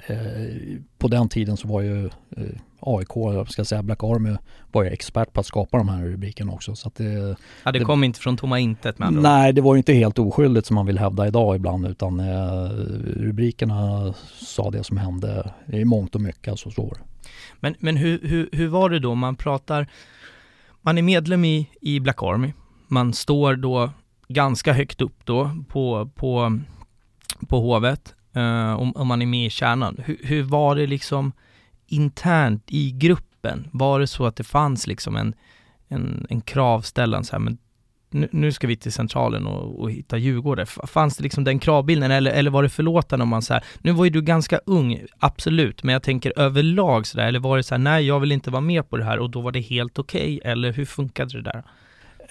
[0.07, 0.17] eh,
[0.99, 4.37] på den tiden så var ju eh, AIK, jag ska säga Black Army,
[4.73, 6.77] var ju expert på att skapa de här rubrikerna också.
[6.77, 9.61] Så att det, ja, det kom det, inte från tomma intet med andra Nej, det
[9.61, 12.69] var ju inte helt oskyldigt som man vill hävda idag ibland utan eh,
[13.17, 17.01] rubrikerna sa det som hände i mångt och mycket, alltså så var det.
[17.61, 19.87] Men, men hur, hur, hur var det då, man pratar,
[20.83, 22.53] man är medlem i, i Black Army,
[22.89, 23.91] man står då
[24.29, 26.61] ganska högt upp då på, på,
[27.49, 29.97] på hovet, eh, om, om man är med i kärnan.
[30.05, 31.33] Hur, hur var det liksom
[31.87, 35.35] internt i gruppen, var det så att det fanns liksom en,
[35.89, 37.59] en, en kravställan så här, men
[38.11, 40.67] nu, nu ska vi till centralen och, och hitta Djurgården.
[40.67, 43.93] Fanns det liksom den kravbilden eller, eller var det förlåtande om man så här, nu
[43.93, 47.75] var ju du ganska ung, absolut, men jag tänker överlag sådär, eller var det så
[47.75, 49.99] här, nej jag vill inte vara med på det här och då var det helt
[49.99, 51.63] okej, okay, eller hur funkade det där?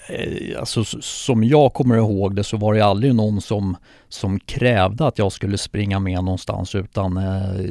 [0.10, 3.78] Eh, alltså som jag kommer ihåg det så var det aldrig någon som,
[4.10, 7.66] som krävde att jag skulle springa med någonstans utan eh,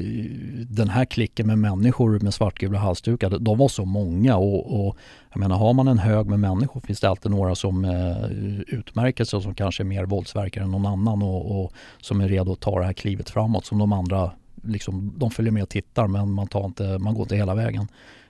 [0.68, 4.96] den här klicken med människor med svartgula halsdukar, de var så många och, och
[5.32, 8.24] jag menar har man en hög med människor finns det alltid några som eh,
[8.66, 12.28] utmärker sig och som kanske är mer våldsverkare än någon annan och, och, som är
[12.28, 14.30] redo att ta det här klivet framåt som de andra
[14.62, 17.88] liksom, de följer med och tittar men man, tar inte, man går inte hela vägen.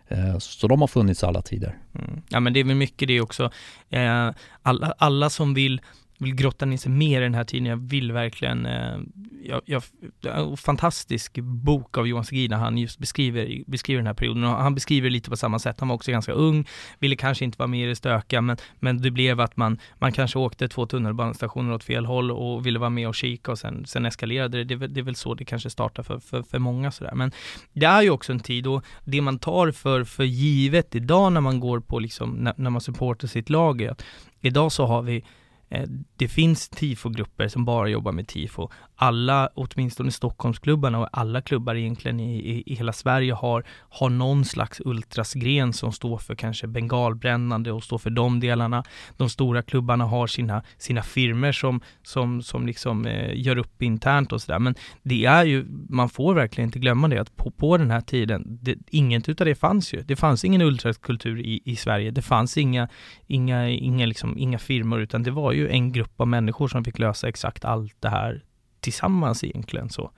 [0.09, 1.79] Eh, så de har funnits alla tider.
[1.95, 2.23] Mm.
[2.29, 3.51] Ja men det är väl mycket det också.
[3.91, 4.31] Eh,
[4.63, 5.81] alla, alla som vill
[6.19, 7.67] vill grotta ner sig mer i den här tiden.
[7.67, 8.99] Jag vill verkligen, eh,
[9.45, 9.83] jag, jag,
[10.23, 14.75] en fantastisk bok av Johan Segin han just beskriver, beskriver den här perioden och han
[14.75, 15.81] beskriver lite på samma sätt.
[15.81, 19.03] Han var också ganska ung, ville kanske inte vara med i det stökiga men, men
[19.03, 22.91] det blev att man, man kanske åkte två tunnelbanestationer åt fel håll och ville vara
[22.91, 24.77] med och kika och sen, sen eskalerade det.
[24.77, 27.15] Det, det är väl så det kanske startar för, för, för många sådär.
[27.15, 27.33] Men
[27.73, 31.41] det är ju också en tid och det man tar för, för givet idag när
[31.41, 34.05] man går på liksom, när, när man supportar sitt lag är att
[34.41, 35.25] idag så har vi
[35.69, 38.71] Eh, det finns tifogrupper som bara jobbar med tifo.
[38.97, 44.45] Alla, åtminstone Stockholmsklubbarna och alla klubbar egentligen i, i, i, hela Sverige har, har någon
[44.45, 48.85] slags ultrasgren som står för kanske bengalbrännande och står för de delarna.
[49.17, 54.33] De stora klubbarna har sina, sina firmer som, som, som liksom eh, gör upp internt
[54.33, 54.59] och sådär.
[54.59, 58.01] Men det är ju, man får verkligen inte glömma det att på, på den här
[58.01, 60.03] tiden, det, inget utav det fanns ju.
[60.03, 62.11] Det fanns ingen ultrakultur i, i Sverige.
[62.11, 62.89] Det fanns inga,
[63.27, 66.99] inga, inga, liksom, inga firmor utan det var ju en grupp av människor som fick
[66.99, 68.43] lösa exakt allt det här
[68.85, 70.11] tillsammans egentligen så.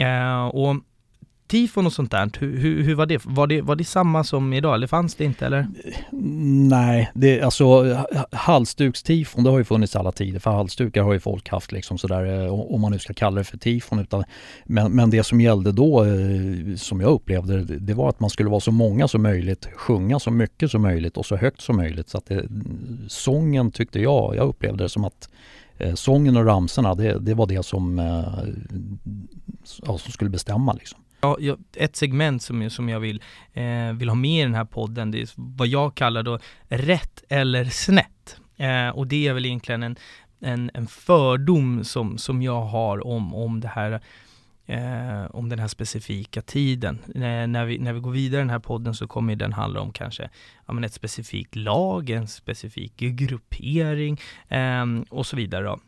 [0.00, 0.76] Eh, och
[1.46, 3.20] tifon och sånt där, hur, hur, hur, var det?
[3.24, 3.62] Var, det?
[3.62, 5.66] var det samma som idag eller fanns det inte eller?
[6.68, 7.96] Nej, det, alltså
[8.32, 12.44] halsdukstifon det har ju funnits alla tider för halsdukar har ju folk haft liksom sådär
[12.44, 13.98] eh, om man nu ska kalla det för tifon.
[13.98, 14.24] Utan,
[14.64, 18.30] men, men det som gällde då eh, som jag upplevde det, det var att man
[18.30, 21.76] skulle vara så många som möjligt, sjunga så mycket som möjligt och så högt som
[21.76, 22.08] möjligt.
[22.08, 22.48] Så att det,
[23.08, 25.28] sången tyckte jag, jag upplevde det som att
[25.78, 28.38] eh, sången och ramsorna det, det var det som, eh,
[29.64, 31.00] som skulle bestämma liksom.
[31.20, 35.10] Ja, ett segment som, som jag vill, eh, vill ha med i den här podden,
[35.10, 38.36] det är vad jag kallar då rätt eller snett.
[38.56, 39.96] Eh, och det är väl egentligen en,
[40.40, 44.00] en, en fördom som, som jag har om, om det här
[44.66, 46.98] eh, om den här specifika tiden.
[47.14, 49.80] Eh, när, vi, när vi går vidare i den här podden så kommer den handla
[49.80, 50.30] om kanske
[50.66, 55.64] ja, men ett specifikt lag, en specifik gruppering eh, och så vidare.
[55.64, 55.78] Då.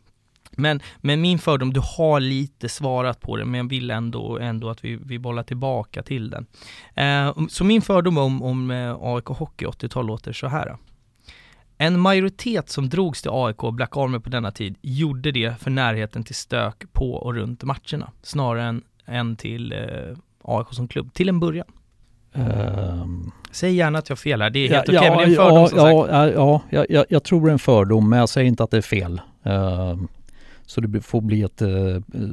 [0.51, 4.69] Men, men min fördom, du har lite svarat på det, men jag vill ändå, ändå
[4.69, 6.45] att vi, vi bollar tillbaka till den.
[6.93, 10.77] Eh, så min fördom om, om eh, AIK Hockey 80-tal låter så här.
[11.81, 15.71] En majoritet som drogs till AIK och Black Army på denna tid gjorde det för
[15.71, 21.13] närheten till stök på och runt matcherna, snarare än, än till eh, AIK som klubb,
[21.13, 21.67] till en början.
[22.33, 25.35] Um, Säg gärna att jag har fel här, det är helt ja, okej, okay, men
[25.35, 26.35] det är en fördom ja, som ja, sagt.
[26.35, 28.77] Ja, ja jag, jag, tror det är en fördom, men jag säger inte att det
[28.77, 29.21] är fel.
[29.47, 30.03] Uh,
[30.65, 31.69] så det får bli ett eh,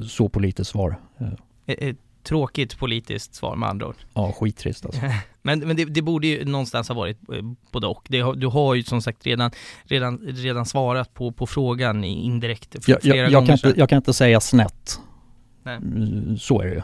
[0.08, 0.96] så politiskt svar.
[1.66, 3.96] Ett, ett tråkigt politiskt svar med andra ord.
[4.14, 5.00] Ja, skittrist alltså.
[5.46, 8.06] men men det, det, borde ju någonstans ha varit eh, både och.
[8.08, 9.50] Det, du har ju som sagt redan,
[9.84, 13.96] redan, redan svarat på, på frågan indirekt flera jag, jag, jag Kan inte, jag kan
[13.96, 15.00] inte säga snett.
[15.62, 15.76] Nej.
[15.76, 16.82] Mm, så är det ju.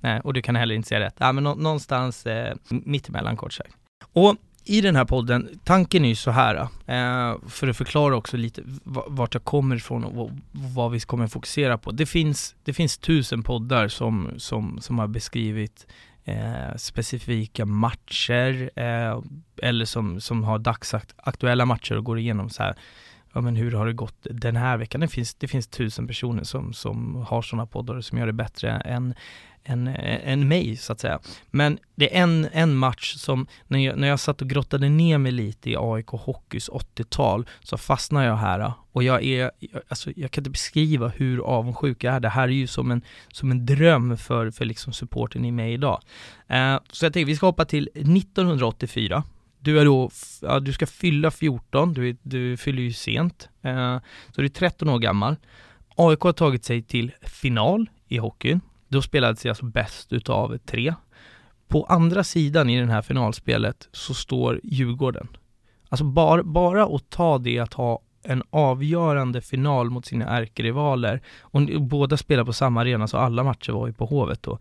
[0.00, 1.14] Nej, och du kan heller inte säga rätt.
[1.18, 3.74] Ja, men någonstans eh, mittemellan kort sagt.
[4.12, 8.36] Och i den här podden, tanken är ju så här, eh, för att förklara också
[8.36, 11.90] lite vart jag kommer ifrån och vad vi kommer fokusera på.
[11.92, 15.86] Det finns, det finns tusen poddar som, som, som har beskrivit
[16.26, 19.20] eh, specifika matcher eh,
[19.62, 22.74] eller som, som har dagsaktuella matcher och går igenom så här,
[23.36, 25.00] ja men hur har det gått den här veckan?
[25.00, 28.70] Det finns, det finns tusen personer som, som har sådana poddar som gör det bättre
[28.70, 29.14] än,
[29.64, 31.20] än, än mig så att säga.
[31.50, 35.18] Men det är en, en match som, när jag, när jag satt och grottade ner
[35.18, 39.50] mig lite i AIK Hockeys 80-tal så fastnade jag här och jag är,
[39.88, 42.20] alltså jag kan inte beskriva hur avundsjuk jag är.
[42.20, 45.72] Det här är ju som en, som en dröm för, för liksom supporten i mig
[45.72, 46.02] idag.
[46.48, 49.22] Eh, så jag tänker vi ska hoppa till 1984.
[49.58, 50.10] Du är då,
[50.42, 53.48] ja, du ska fylla 14, du, du fyller ju sent.
[53.62, 53.98] Eh,
[54.34, 55.36] så du är 13 år gammal.
[55.96, 58.60] AIK har tagit sig till final i hockeyn.
[58.88, 60.94] Då spelades det alltså bäst utav tre.
[61.68, 65.28] På andra sidan i det här finalspelet så står Djurgården.
[65.88, 71.62] Alltså bara, bara att ta det att ha en avgörande final mot sina ärkerivaler och
[71.80, 74.58] båda spelar på samma arena så alla matcher var ju på Hovet då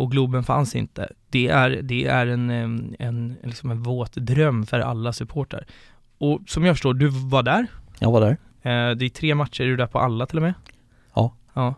[0.00, 1.08] och Globen fanns inte.
[1.30, 2.50] Det är, det är en,
[2.98, 5.66] en, liksom en våt dröm för alla supportrar.
[6.18, 7.66] Och som jag förstår, du var där?
[7.98, 8.36] Jag var där.
[8.62, 10.54] Eh, det är tre matcher, är du där på alla till och med?
[11.14, 11.34] Ja.
[11.54, 11.74] Ja,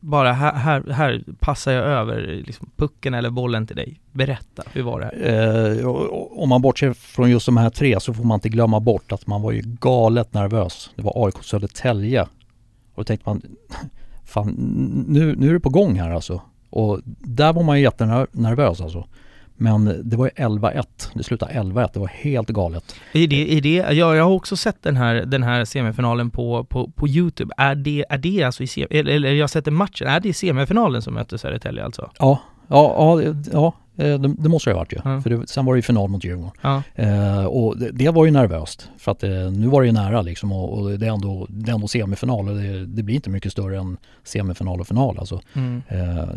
[0.00, 4.00] bara här, här, här passar jag över liksom pucken eller bollen till dig.
[4.12, 5.78] Berätta, hur var det här?
[5.78, 5.86] Eh,
[6.30, 9.26] om man bortser från just de här tre så får man inte glömma bort att
[9.26, 10.90] man var ju galet nervös.
[10.94, 12.22] Det var AIK Södertälje.
[12.22, 12.28] Och
[12.94, 13.42] då tänkte man,
[14.24, 14.54] fan
[15.08, 16.42] nu, nu är det på gång här alltså.
[16.70, 19.06] Och där var man ju jättenervös alltså.
[19.60, 22.94] Men det var ju 11-1, det slutade 11-1, det var helt galet.
[23.12, 26.64] Är det, är det, ja, jag har också sett den här, den här semifinalen på,
[26.64, 27.54] på, på Youtube.
[27.56, 30.28] Är det, är det alltså i, eller, eller jag har sett en matchen, är det
[30.28, 32.10] i semifinalen som mötte Södertälje alltså?
[32.18, 34.98] Ja, ja, ja, ja det, det, måste det ha varit ju.
[35.04, 35.20] Ja.
[35.20, 36.50] För det, sen var det ju final mot Djurgården.
[36.60, 36.82] Ja.
[36.94, 38.90] Eh, och det, det, var ju nervöst.
[38.98, 41.70] För att eh, nu var det ju nära liksom och, och det, är ändå, det
[41.70, 45.40] är ändå semifinal och det, det, blir inte mycket större än semifinal och final alltså.
[45.52, 45.82] Mm.
[45.88, 46.28] Eh,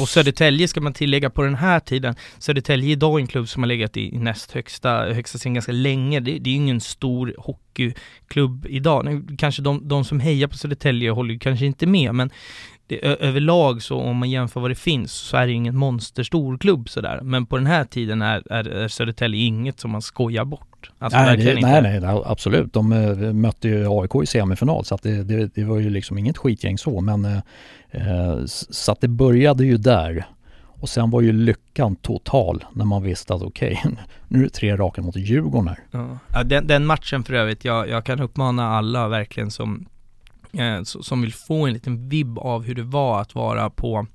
[0.00, 2.14] och Södertälje ska man tillägga på den här tiden.
[2.38, 6.20] Södertälje är idag en klubb som har legat i näst högsta, högsta serien ganska länge.
[6.20, 9.22] Det, det är ju ingen stor hockeyklubb idag.
[9.38, 12.30] Kanske de, de som hejar på Södertälje håller kanske inte med men
[13.00, 16.88] det, överlag så om man jämför vad det finns så är det ingen monsterstor klubb
[16.88, 17.20] sådär.
[17.22, 20.90] Men på den här tiden är, är, är Södertälje inget som man skojar bort.
[20.98, 22.72] Alltså, nej, det, nej, nej, absolut.
[22.72, 26.18] De äh, mötte ju AIK i semifinal så att det, det, det, var ju liksom
[26.18, 27.24] inget skitgäng så men
[27.90, 30.26] äh, så att det började ju där.
[30.82, 33.92] Och sen var ju lyckan total när man visste att okej, okay,
[34.28, 35.78] nu är det tre raka mot Djurgården här.
[36.32, 39.86] Ja, den, den matchen för övrigt, jag, jag kan uppmana alla verkligen som
[40.52, 44.06] eh, som vill få en liten vibb av hur det var att vara på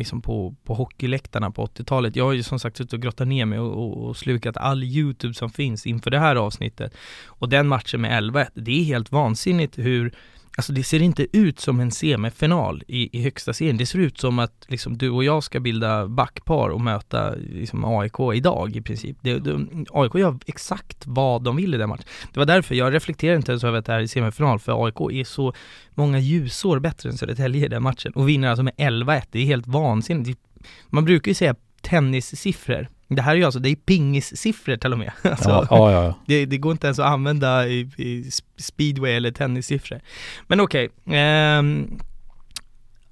[0.00, 2.16] liksom på, på hockeyläktarna på 80-talet.
[2.16, 4.84] Jag har ju som sagt suttit och grottat ner mig och, och, och, slukat all
[4.84, 6.94] YouTube som finns inför det här avsnittet.
[7.26, 10.14] Och den matchen med 11 det är helt vansinnigt hur
[10.56, 13.76] Alltså det ser inte ut som en semifinal i, i högsta serien.
[13.76, 17.84] Det ser ut som att liksom, du och jag ska bilda backpar och möta liksom,
[17.84, 19.16] AIK idag i princip.
[19.20, 22.04] Det, det, AIK gör exakt vad de vill i den matchen.
[22.32, 25.00] Det var därför jag reflekterar inte ens över att det här är semifinal, för AIK
[25.00, 25.52] är så
[25.94, 29.22] många ljusår bättre än Södertälje i den matchen och vinner alltså med 11-1.
[29.30, 30.40] Det är helt vansinnigt.
[30.88, 34.98] Man brukar ju säga tennissiffror det här är ju alltså, det är pingissiffror till och
[34.98, 35.12] med.
[35.22, 36.14] Alltså, ja, ja, ja.
[36.26, 40.00] Det, det, går inte ens att använda i, i speedway eller tennissiffror.
[40.46, 41.62] Men okej, okay, eh,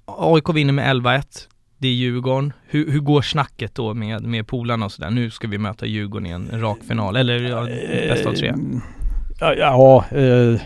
[0.05, 1.23] AIK vinner med 11-1.
[1.77, 2.53] Det är Djurgården.
[2.67, 5.09] Hur, hur går snacket då med, med polarna och sådär?
[5.09, 7.65] Nu ska vi möta Djurgården i en rak final, eller ja,
[8.07, 8.53] bästa av tre?
[9.39, 10.61] Ja, ja eh,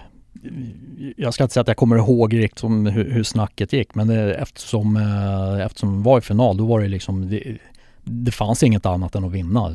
[1.17, 4.33] jag ska inte säga att jag kommer ihåg riktigt hur, hur snacket gick, men det,
[4.33, 7.57] eftersom, eh, eftersom det var i final, då var det liksom det,
[8.03, 9.69] det fanns inget annat än att vinna.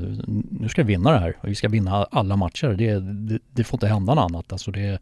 [0.51, 2.69] Nu ska vi vinna det här och vi ska vinna alla matcher.
[2.69, 4.53] Det, det, det får inte hända något annat.
[4.53, 4.99] Alltså det,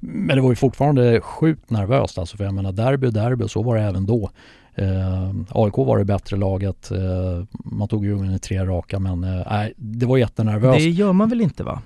[0.00, 3.62] men det var ju fortfarande sjukt nervöst alltså, för jag menar derby derby och så
[3.62, 4.30] var det även då.
[4.74, 6.90] Eh, AIK var det bättre laget.
[6.90, 10.78] Eh, man tog ju i tre raka men eh, det var jättenervöst.
[10.78, 11.82] Det gör man väl inte va?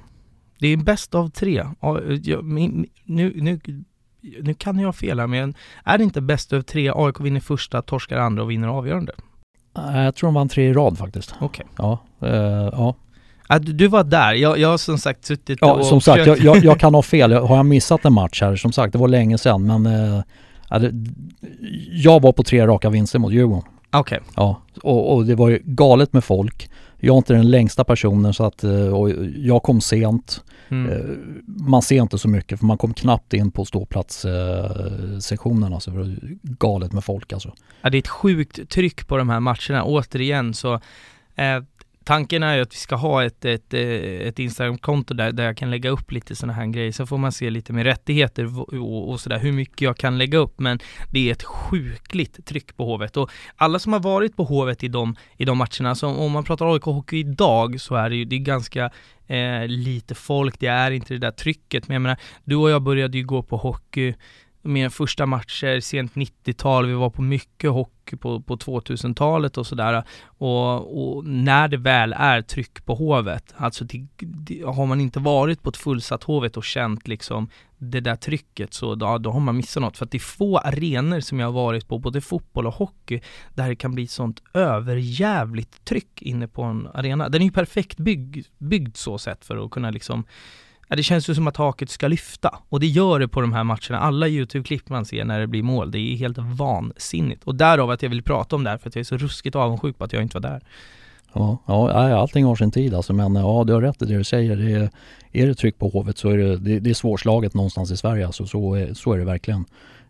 [0.58, 1.66] Det är bäst av tre.
[2.42, 3.60] Nu, nu,
[4.42, 6.92] nu kan jag fel här men är det inte bäst av tre?
[6.94, 9.12] AIK vinner första, torskar andra och vinner avgörande.
[9.74, 11.34] Jag tror de vann tre i rad faktiskt.
[11.40, 11.66] Okej.
[11.78, 11.86] Okay.
[11.86, 12.94] Ja, uh, ja.
[13.58, 16.64] Du, var där, jag, jag har som sagt suttit ja, och som sagt, jag, jag,
[16.64, 17.32] jag, kan ha fel.
[17.32, 18.56] Har jag missat en match här?
[18.56, 20.22] Som sagt, det var länge sedan men uh,
[21.92, 23.62] jag var på tre raka vinster mot Djurgården.
[23.92, 24.18] Okej.
[24.18, 24.32] Okay.
[24.36, 26.70] Ja, och, och, det var ju galet med folk.
[27.04, 28.70] Jag är inte den längsta personen så att, eh,
[29.36, 30.44] jag kom sent.
[30.68, 30.92] Mm.
[30.92, 30.98] Eh,
[31.46, 35.90] man ser inte så mycket för man kom knappt in på ståplatssektionen alltså.
[35.90, 37.54] Det var galet med folk alltså.
[37.82, 39.84] Ja, det är ett sjukt tryck på de här matcherna.
[39.84, 40.74] Återigen så
[41.36, 41.62] eh,
[42.04, 43.80] tanken är ju att vi ska ha ett, ett, eh,
[44.28, 47.32] ett Instagram-konto där, där jag kan lägga upp lite sådana här grejer, så får man
[47.32, 50.78] se lite med rättigheter och, och sådär, hur mycket jag kan lägga upp, men
[51.10, 53.16] det är ett sjukligt tryck på Hovet.
[53.16, 56.44] Och alla som har varit på Hovet i de, i de matcherna, så om man
[56.44, 58.90] pratar AIK hockey idag så är det ju, det är ganska
[59.26, 62.82] eh, lite folk, det är inte det där trycket, men jag menar, du och jag
[62.82, 64.14] började ju gå på hockey
[64.62, 70.04] mina första matcher, sent 90-tal, vi var på mycket hockey på, på 2000-talet och sådär.
[70.24, 75.20] Och, och, när det väl är tryck på Hovet, alltså det, det, har man inte
[75.20, 77.48] varit på ett fullsatt Hovet och känt liksom
[77.78, 79.98] det där trycket så då, då har man missat något.
[79.98, 83.20] För att det är få arenor som jag har varit på, både fotboll och hockey,
[83.54, 87.28] där det kan bli sånt överjävligt tryck inne på en arena.
[87.28, 90.24] Den är ju perfekt bygg, byggd så sett för att kunna liksom
[90.88, 93.52] Ja, det känns ju som att taket ska lyfta och det gör det på de
[93.52, 93.98] här matcherna.
[93.98, 97.44] Alla YouTube-klipp man ser när det blir mål, det är helt vansinnigt.
[97.44, 99.56] Och därav att jag vill prata om det här, för att jag är så ruskigt
[99.56, 100.62] avundsjuk på att jag inte var där.
[101.32, 104.24] Ja, ja allting har sin tid alltså, men ja du har rätt i det du
[104.24, 104.56] säger.
[104.56, 104.90] Det är,
[105.32, 108.26] är det tryck på Hovet så är det, det, det är svårslaget någonstans i Sverige
[108.26, 109.64] alltså, så, är, så är det verkligen.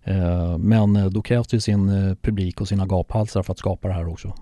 [0.04, 3.94] Eh, men då krävs det sin eh, publik och sina gaphalsar för att skapa det
[3.94, 4.34] här också.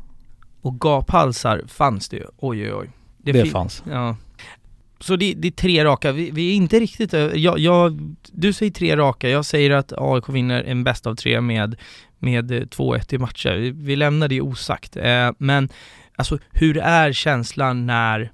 [0.63, 2.91] Och gaphalsar fanns det ju, oj oj oj.
[3.19, 3.83] Det, det fanns.
[3.91, 4.17] Ja.
[5.01, 8.73] Så det, det, är tre raka, vi, vi är inte riktigt jag, jag, Du säger
[8.73, 11.77] tre raka, jag säger att AIK vinner en bäst av tre med,
[12.19, 13.57] med eh, 2-1 i matcher.
[13.57, 14.97] Vi, vi lämnar det osagt.
[14.97, 15.69] Eh, men
[16.17, 18.33] alltså hur är känslan när,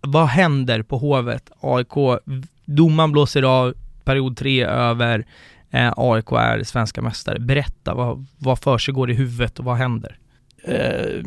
[0.00, 1.50] vad händer på Hovet?
[1.60, 2.20] AIK,
[2.64, 3.74] domaren blåser av,
[4.04, 5.26] period tre över,
[5.70, 7.38] eh, AIK är svenska mästare.
[7.38, 10.18] Berätta, vad, vad för i huvudet och vad händer?
[10.64, 11.22] Eh,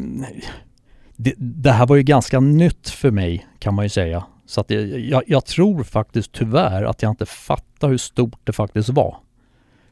[1.15, 4.23] det, det här var ju ganska nytt för mig kan man ju säga.
[4.47, 8.89] Så att jag, jag, tror faktiskt tyvärr att jag inte fattar hur stort det faktiskt
[8.89, 9.17] var.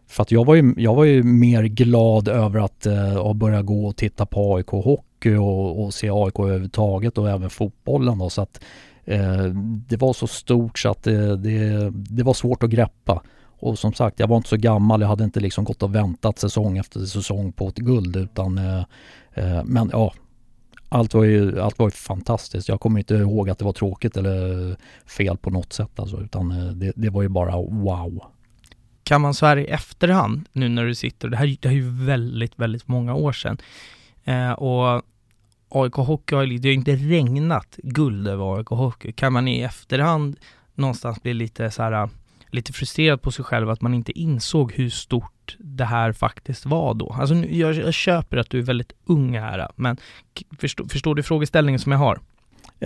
[0.07, 3.87] För att jag var ju, jag var ju mer glad över att eh, börja gå
[3.87, 8.29] och titta på AIK hockey och, och se AIK överhuvudtaget och även fotbollen då.
[8.29, 8.63] Så att
[9.05, 9.43] eh,
[9.87, 13.21] det var så stort så att det, det, det, var svårt att greppa.
[13.59, 15.01] Och som sagt, jag var inte så gammal.
[15.01, 18.83] Jag hade inte liksom gått och väntat säsong efter säsong på ett guld utan eh,
[19.33, 20.13] eh men ja,
[20.95, 22.69] allt var ju, allt var ju fantastiskt.
[22.69, 26.51] Jag kommer inte ihåg att det var tråkigt eller fel på något sätt alltså, utan
[26.51, 28.23] eh, det, det var ju bara wow.
[29.03, 32.05] Kan man så här i efterhand, nu när du sitter, det här det är ju
[32.05, 33.57] väldigt, väldigt många år sedan,
[34.23, 35.01] eh, och
[35.69, 39.11] AIK Hockey har, det har inte regnat guld över AIK Hockey.
[39.11, 40.39] Kan man i efterhand
[40.75, 42.09] någonstans bli lite så här
[42.47, 46.93] lite frustrerad på sig själv att man inte insåg hur stort det här faktiskt var
[46.93, 47.15] då.
[47.19, 49.97] Alltså jag, jag köper att du är väldigt ung här, men
[50.59, 52.19] förstår, förstår du frågeställningen som jag har?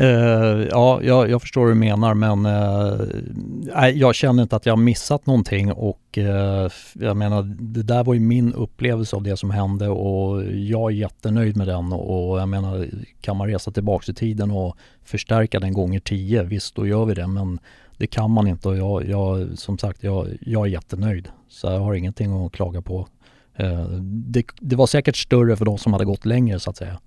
[0.02, 4.74] Uh, ja, jag, jag, förstår hur du menar men uh, jag känner inte att jag
[4.74, 9.38] har missat någonting och uh, jag menar det där var ju min upplevelse av det
[9.38, 12.88] som hände och jag är jättenöjd med den och jag menar
[13.22, 17.14] kan man resa tillbaks i tiden och förstärka den gånger tio, visst då gör vi
[17.14, 17.60] det men
[17.98, 21.28] det kan man inte och jag, jag som sagt, jag, jag är jättenöjd.
[21.50, 23.08] Så jag har ingenting att klaga på.
[23.56, 27.00] Eh, det, det var säkert större för de som hade gått längre så att säga.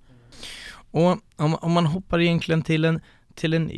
[0.91, 2.99] Och om, om man hoppar egentligen till en
[3.35, 3.71] till en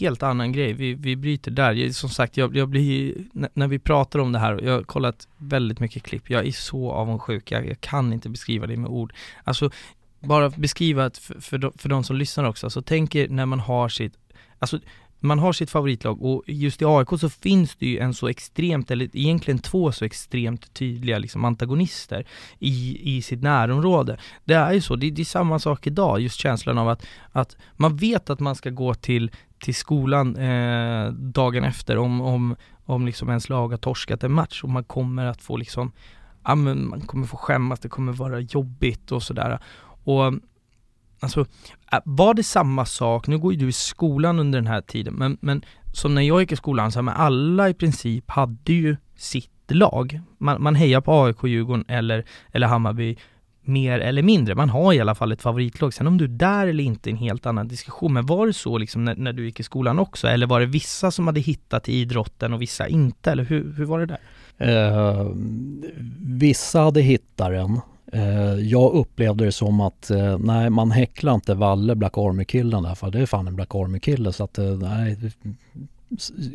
[0.00, 1.92] helt annan grej, vi, vi bryter där.
[1.92, 5.80] Som sagt, jag, jag blir, när vi pratar om det här, jag har kollat väldigt
[5.80, 9.12] mycket klipp, jag är så avundsjuk, jag, jag kan inte beskriva det med ord.
[9.44, 9.70] Alltså,
[10.20, 13.60] bara beskriva för, för, de, för de som lyssnar också, alltså tänk er när man
[13.60, 14.14] har sitt,
[14.58, 14.78] alltså
[15.22, 18.90] man har sitt favoritlag och just i AIK så finns det ju en så extremt,
[18.90, 22.26] eller egentligen två så extremt tydliga liksom antagonister
[22.58, 24.18] i, i sitt närområde.
[24.44, 27.56] Det är ju så, det, det är samma sak idag, just känslan av att, att
[27.76, 33.06] man vet att man ska gå till, till skolan eh, dagen efter om, om, om
[33.06, 35.92] liksom ens lag har torskat en match och man kommer att få liksom,
[36.44, 39.58] ja men man kommer få skämmas, det kommer vara jobbigt och sådär.
[40.04, 40.32] Och
[41.22, 41.46] Alltså,
[42.04, 45.38] var det samma sak, nu går ju du i skolan under den här tiden, men,
[45.40, 48.96] men som när jag gick i skolan, så här, men alla i princip hade ju
[49.16, 50.20] sitt lag.
[50.38, 53.16] Man, man hejar på AIK, Djurgården eller, eller Hammarby
[53.64, 54.54] mer eller mindre.
[54.54, 55.94] Man har i alla fall ett favoritlag.
[55.94, 58.12] Sen om du är där eller inte är en helt annan diskussion.
[58.12, 60.28] Men var det så liksom när, när, du gick i skolan också?
[60.28, 63.30] Eller var det vissa som hade hittat idrotten och vissa inte?
[63.30, 64.20] Eller hur, hur var det där?
[64.58, 65.26] Eh,
[66.20, 67.80] vissa hade hittat den
[68.60, 73.10] jag upplevde det som att eh, nej, man häcklar inte Valle Black Army-killen där för
[73.10, 75.16] det är fan en Black Army-kille så att eh, nej,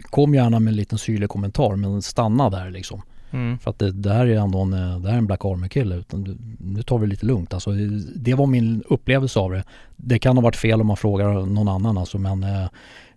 [0.01, 3.01] kom gärna med en liten syrlig kommentar men stanna där liksom.
[3.31, 3.59] Mm.
[3.59, 6.37] För att det, det, här är ändå en, det här är en Black Army-kille utan
[6.59, 7.53] nu tar vi det lite lugnt.
[7.53, 7.71] Alltså,
[8.15, 9.63] det var min upplevelse av det.
[9.95, 12.45] Det kan ha varit fel om man frågar någon annan alltså men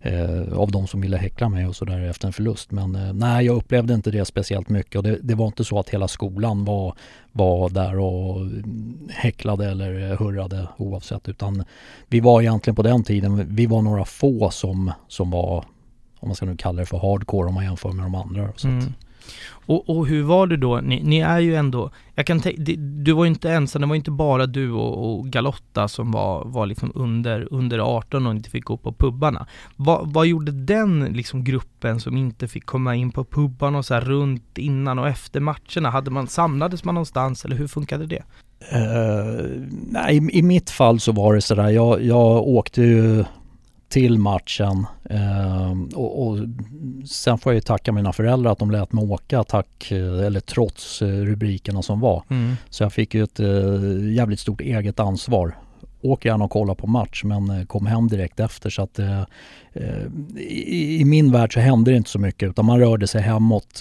[0.00, 2.70] eh, av de som ville häckla mig och sådär efter en förlust.
[2.70, 5.78] Men eh, nej, jag upplevde inte det speciellt mycket och det, det, var inte så
[5.78, 6.94] att hela skolan var,
[7.32, 11.64] var där och mm, häcklade eller hurrade oavsett utan
[12.08, 15.64] vi var egentligen på den tiden, vi var några få som, som var,
[16.18, 18.48] om man ska nu kalla det för hardcore om man jämför med de andra.
[18.56, 18.92] Så mm.
[19.50, 20.80] Och, och, hur var det då?
[20.80, 22.42] Ni, ni är ju ändå, jag kan
[23.04, 26.44] du var ju inte ensam, det var inte bara du och, och Galotta som var,
[26.44, 29.46] var liksom under, under 18 och inte fick gå på pubbarna.
[29.76, 33.94] Va, vad gjorde den liksom gruppen som inte fick komma in på pubbarna och så
[33.94, 35.90] här runt innan och efter matcherna?
[35.90, 38.22] Hade man, samlades man någonstans eller hur funkade det?
[38.72, 43.24] Uh, nej, i, i mitt fall så var det sådär, jag, jag åkte ju
[43.90, 44.86] till matchen.
[45.10, 46.38] Eh, och, och,
[47.06, 50.40] sen får jag ju tacka mina föräldrar att de lät mig åka tack, eh, eller
[50.40, 52.22] trots eh, rubrikerna som var.
[52.30, 52.56] Mm.
[52.68, 55.56] Så jag fick ju ett eh, jävligt stort eget ansvar.
[56.02, 59.22] Åk gärna och kolla på match men eh, kom hem direkt efter så att eh,
[60.36, 63.80] i, i, min värld så hände det inte så mycket utan man rörde sig hemåt.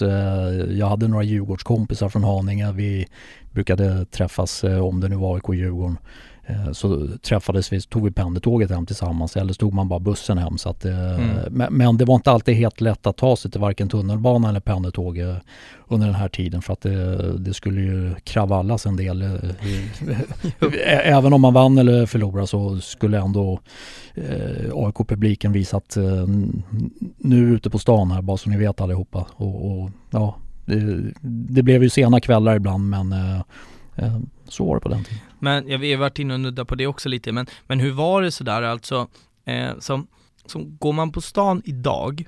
[0.70, 2.72] jag hade några Djurgårdskompisar från Haninge.
[2.72, 3.06] Vi
[3.52, 5.96] brukade träffas om det nu var AIK Djurgården.
[6.39, 6.39] Eh,
[6.72, 10.58] så träffades vi, tog vi pendeltåget hem tillsammans eller stod man bara bussen hem.
[10.58, 11.74] Så att, eh, mm.
[11.76, 15.18] men, det var inte alltid helt lätt att ta sig till varken tunnelbana eller pendeltåg
[15.18, 15.36] eh,
[15.88, 19.22] under den här tiden för att det, det skulle ju kravallas en del.
[20.86, 23.60] Även om man vann eller förlorade så skulle ändå
[24.74, 25.96] AIK-publiken visa att
[27.16, 29.26] nu är vi ute på stan här bara så ni vet allihopa.
[29.36, 33.14] Och, och ja, det, det, blev ju sena kvällar ibland men
[34.48, 35.29] så var det på den tiden.
[35.40, 38.22] Men jag har varit inne och nuddat på det också lite, men, men hur var
[38.22, 39.08] det sådär alltså,
[39.44, 40.06] eh, som,
[40.46, 42.24] som går man på stan idag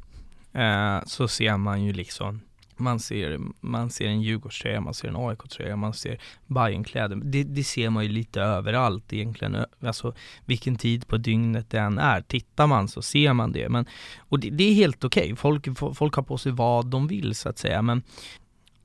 [0.52, 2.40] eh, så ser man ju liksom
[2.82, 7.16] man ser, man ser en Djurgårdströja, man ser en AIK-tröja, man ser Bajenkläder.
[7.16, 11.98] Det, det ser man ju lite överallt egentligen, alltså vilken tid på dygnet det än
[11.98, 12.20] är.
[12.20, 13.68] Tittar man så ser man det.
[13.68, 13.86] Men,
[14.18, 15.36] och det, det är helt okej, okay.
[15.36, 17.82] folk, folk har på sig vad de vill så att säga.
[17.82, 18.02] Men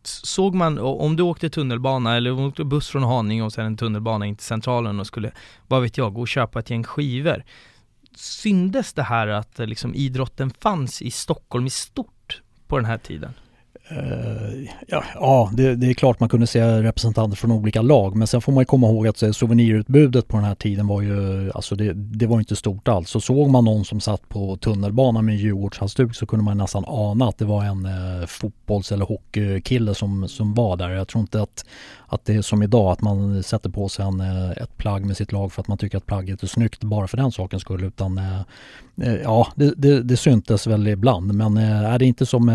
[0.08, 3.66] såg man, om du åkte tunnelbana eller om du åkte buss från Haninge och sen
[3.66, 5.32] en tunnelbana in till Centralen och skulle,
[5.68, 7.43] vad vet jag, gå och köpa ett gäng skivor.
[8.16, 13.34] Syndes det här att liksom idrotten fanns i Stockholm i stort på den här tiden?
[13.91, 18.27] Uh, ja, ja det, det, är klart man kunde se representanter från olika lag men
[18.27, 21.51] sen får man ju komma ihåg att eh, souvenirutbudet på den här tiden var ju,
[21.51, 23.09] alltså det, det var inte stort alls.
[23.09, 26.83] Så såg man någon som satt på tunnelbanan med en Djurgårdshalsduk så kunde man nästan
[26.88, 30.89] ana att det var en eh, fotbolls eller hockeykille som, som var där.
[30.89, 31.65] Jag tror inte att
[32.10, 35.18] att det är som idag att man sätter på sig en, eh, ett plagg med
[35.18, 37.84] sitt lag för att man tycker att plagget är snyggt bara för den sakens skull
[37.84, 38.41] utan eh,
[39.01, 42.47] eh, ja det, det, det syntes väl ibland men är det inte som,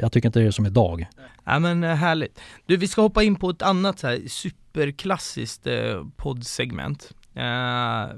[0.00, 1.06] jag tycker inte det är som idag.
[1.44, 2.40] Ja men härligt.
[2.66, 5.66] Du vi ska hoppa in på ett annat så här superklassiskt
[6.16, 7.12] poddsegment.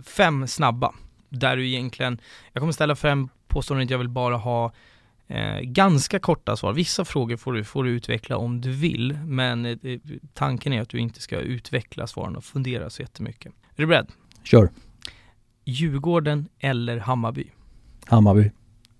[0.04, 0.92] fem snabba.
[1.28, 2.18] Där du egentligen,
[2.52, 4.72] jag kommer ställa fem påståenden, jag vill bara ha
[5.28, 6.72] Eh, ganska korta svar.
[6.72, 9.76] Vissa frågor får du, får du utveckla om du vill, men eh,
[10.32, 13.52] tanken är att du inte ska utveckla svaren och fundera så jättemycket.
[13.52, 14.06] Är du beredd?
[14.42, 14.70] Kör.
[15.64, 17.50] Djurgården eller Hammarby?
[18.06, 18.50] Hammarby.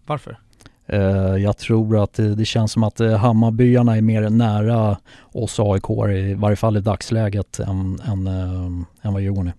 [0.07, 0.39] Varför?
[0.87, 0.99] Eh,
[1.37, 5.91] jag tror att det, det känns som att eh, Hammarbyarna är mer nära oss AIK
[6.11, 8.27] i varje fall i dagsläget än, än,
[9.03, 9.55] än vad Djurgården är.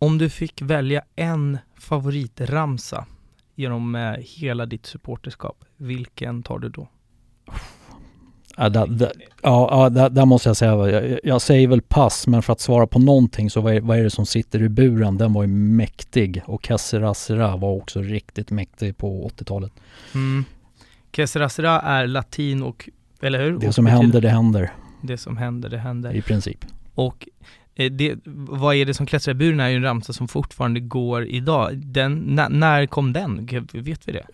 [0.00, 3.06] Om du fick välja en favoritramsa
[3.58, 6.88] genom eh, hela ditt supporterskap, vilken tar du då?
[8.56, 12.42] Ja, där, där, ja, där, där, måste jag säga, jag, jag, säger väl pass, men
[12.42, 15.18] för att svara på någonting så vad är, vad är det som sitter i buren?
[15.18, 19.72] Den var ju mäktig och Kesserasra var också riktigt mäktig på 80-talet.
[20.14, 20.44] Mm.
[21.12, 22.88] Kesserasra är latin och,
[23.20, 23.58] eller hur?
[23.58, 24.72] Det som händer, det händer.
[25.02, 26.16] Det som händer, det händer.
[26.16, 26.64] I princip.
[26.94, 27.28] Och
[27.78, 31.26] det, vad är det som klättrar i buren är ju en ramsa som fortfarande går
[31.26, 31.76] idag.
[31.76, 33.48] Den, när, när kom den?
[33.72, 34.26] Vet vi det?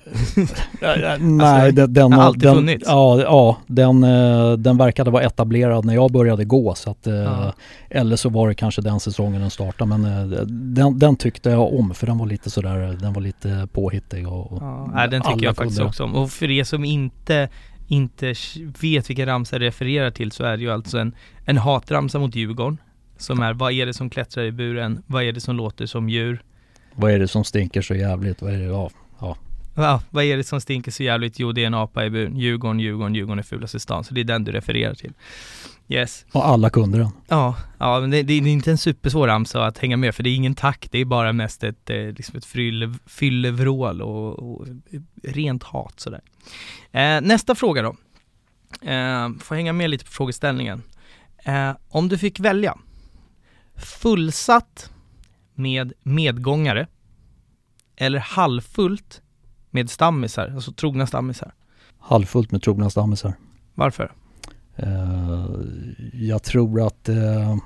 [1.20, 2.84] Nej, alltså, den, den har alltid den, funnits?
[2.86, 7.14] Ja, ja den, eh, den verkade vara etablerad när jag började gå så att, eh,
[7.14, 7.54] ja.
[7.90, 10.30] eller så var det kanske den säsongen den startade men
[10.74, 14.52] den, den tyckte jag om för den var lite sådär, den var lite påhittig och,
[14.52, 14.62] och
[14.94, 16.14] nej, den tycker jag faktiskt också om.
[16.14, 17.48] Och för er som inte
[17.88, 18.34] inte
[18.80, 21.14] vet vilken ramsa det refererar till så är det ju alltså en,
[21.44, 22.78] en hatramsa mot Djurgården
[23.16, 25.02] som är, vad är det som klättrar i buren?
[25.06, 26.42] Vad är det som låter som djur?
[26.94, 28.42] Vad är det som stinker så jävligt?
[28.42, 28.64] Vad är det?
[28.64, 28.90] Ja,
[29.20, 29.36] ja.
[29.76, 31.38] Ja, vad är det som stinker så jävligt?
[31.38, 32.36] Jo, det är en apa i buren.
[32.36, 34.04] Djurgården, Djurgården, Djurgården är fulaste stan.
[34.04, 35.12] Så det är den du refererar till.
[35.88, 36.26] Yes.
[36.32, 37.08] Och alla kunde den.
[37.28, 40.30] Ja, ja men det, det, är inte en supersvår ramsa att hänga med för det
[40.30, 44.66] är ingen takt, det är bara mest ett, eh, liksom ett fylle, fyllevrål och, och,
[45.22, 46.20] rent hat sådär.
[46.92, 47.96] Eh, nästa fråga då.
[48.90, 50.82] Eh, får hänga med lite på frågeställningen.
[51.44, 52.78] Eh, om du fick välja
[53.76, 54.90] fullsatt
[55.54, 56.86] med medgångare
[57.96, 59.22] eller halvfullt
[59.70, 61.54] med stammisar, alltså trogna stammisar?
[61.98, 63.34] Halvfullt med trogna stammisar.
[63.74, 64.12] Varför?
[64.82, 65.46] Uh,
[66.12, 67.56] jag tror att uh,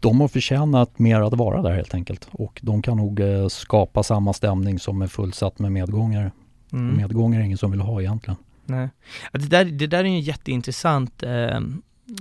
[0.00, 4.02] de har förtjänat mer att vara där helt enkelt och de kan nog uh, skapa
[4.02, 6.32] samma stämning som är fullsatt med medgångare.
[6.72, 6.96] Mm.
[6.96, 8.36] Medgångare är ingen som vill ha egentligen.
[8.66, 8.88] Nej.
[9.32, 11.22] Det där, det där är en jätteintressant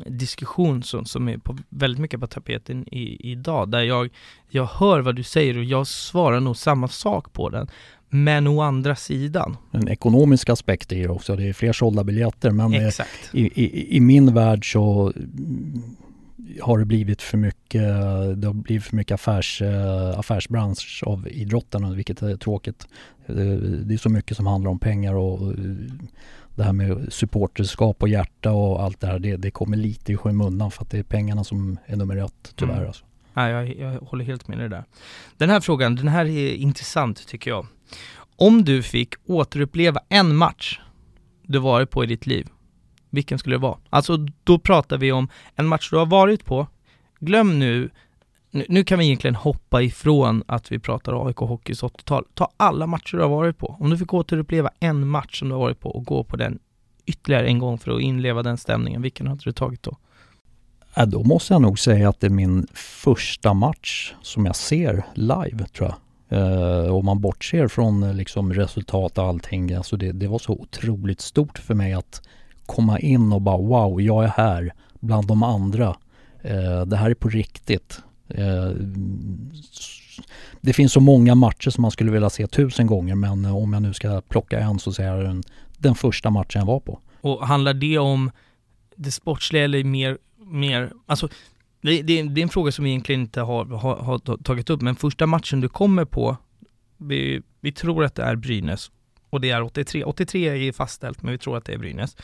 [0.05, 4.09] diskussion som, som är på, väldigt mycket på tapeten i, idag, där jag,
[4.49, 7.67] jag hör vad du säger och jag svarar nog samma sak på den.
[8.09, 9.57] Men å andra sidan.
[9.71, 13.29] En ekonomisk aspekt i det också, det är fler sålda biljetter men eh, Exakt.
[13.33, 15.13] I, i, i min värld så
[16.61, 17.81] har det blivit för mycket,
[18.35, 22.87] det har blivit för mycket affärs, eh, affärsbransch av idrotten vilket är tråkigt.
[23.25, 25.53] Det är så mycket som handlar om pengar och
[26.57, 30.17] det här med supporterskap och hjärta och allt det här, det, det kommer lite i
[30.17, 32.87] skymundan för att det är pengarna som är nummer ett tyvärr mm.
[32.87, 33.05] alltså.
[33.33, 34.83] Ja, jag, jag håller helt med dig där.
[35.37, 37.67] Den här frågan, den här är intressant tycker jag.
[38.35, 40.79] Om du fick återuppleva en match
[41.43, 42.47] du varit på i ditt liv,
[43.09, 43.77] vilken skulle det vara?
[43.89, 46.67] Alltså då pratar vi om en match du har varit på,
[47.19, 47.89] glöm nu
[48.57, 52.25] nu, nu kan vi egentligen hoppa ifrån att vi pratar AIK Hockeys 80-tal.
[52.33, 53.75] Ta alla matcher du har varit på.
[53.79, 56.59] Om du fick återuppleva en match som du har varit på och gå på den
[57.05, 59.97] ytterligare en gång för att inleva den stämningen, vilken hade du tagit då?
[60.95, 65.03] Ja, då måste jag nog säga att det är min första match som jag ser
[65.13, 65.95] live tror jag.
[66.31, 70.53] Uh, om man bortser från eh, liksom resultat och allting, alltså det, det var så
[70.53, 72.21] otroligt stort för mig att
[72.65, 75.87] komma in och bara wow, jag är här bland de andra.
[76.45, 78.01] Uh, det här är på riktigt.
[78.29, 78.71] Eh,
[80.61, 83.73] det finns så många matcher som man skulle vilja se tusen gånger men eh, om
[83.73, 85.43] jag nu ska plocka en så säger jag den,
[85.77, 86.99] den första matchen jag var på.
[87.21, 88.31] Och handlar det om
[88.95, 91.29] det sportsliga eller mer, mer alltså
[91.81, 94.81] det, det, det är en fråga som vi egentligen inte har, har, har, tagit upp
[94.81, 96.37] men första matchen du kommer på,
[96.97, 98.91] vi, vi tror att det är Brynäs
[99.29, 102.17] och det är 83, 83 är fastställt men vi tror att det är Brynäs.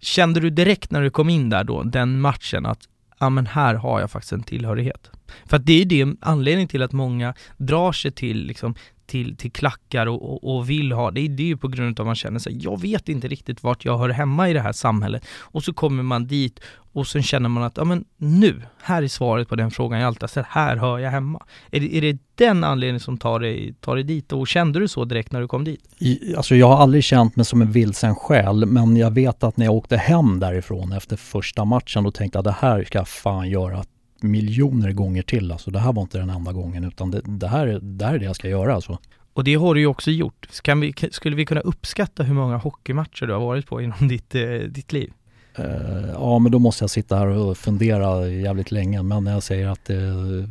[0.00, 2.88] Kände du direkt när du kom in där då, den matchen, att
[3.18, 5.10] ja men här har jag faktiskt en tillhörighet?
[5.46, 8.74] För att det är det anledningen till att många drar sig till, liksom,
[9.06, 12.00] till, till klackar och, och, och vill ha, det är, det är ju på grund
[12.00, 14.60] av att man känner sig, jag vet inte riktigt vart jag hör hemma i det
[14.60, 15.24] här samhället.
[15.40, 16.60] Och så kommer man dit
[16.92, 20.06] och sen känner man att, ja men nu, här är svaret på den frågan jag
[20.06, 21.42] alltid har ställt, här hör jag hemma.
[21.70, 24.88] Är det, är det den anledningen som tar dig, tar dig dit och kände du
[24.88, 25.80] så direkt när du kom dit?
[25.98, 29.56] I, alltså jag har aldrig känt mig som en vilsen själ, men jag vet att
[29.56, 33.08] när jag åkte hem därifrån efter första matchen, då tänkte jag det här ska jag
[33.08, 33.84] fan göra
[34.22, 35.52] miljoner gånger till.
[35.52, 38.18] Alltså det här var inte den enda gången utan det, det, här, det här är
[38.18, 38.98] det jag ska göra alltså.
[39.32, 40.62] Och det har du ju också gjort.
[40.62, 44.34] Kan vi, skulle vi kunna uppskatta hur många hockeymatcher du har varit på inom ditt,
[44.34, 45.12] eh, ditt liv?
[45.58, 49.68] Uh, ja men då måste jag sitta här och fundera jävligt länge men jag säger
[49.68, 50.44] att det uh,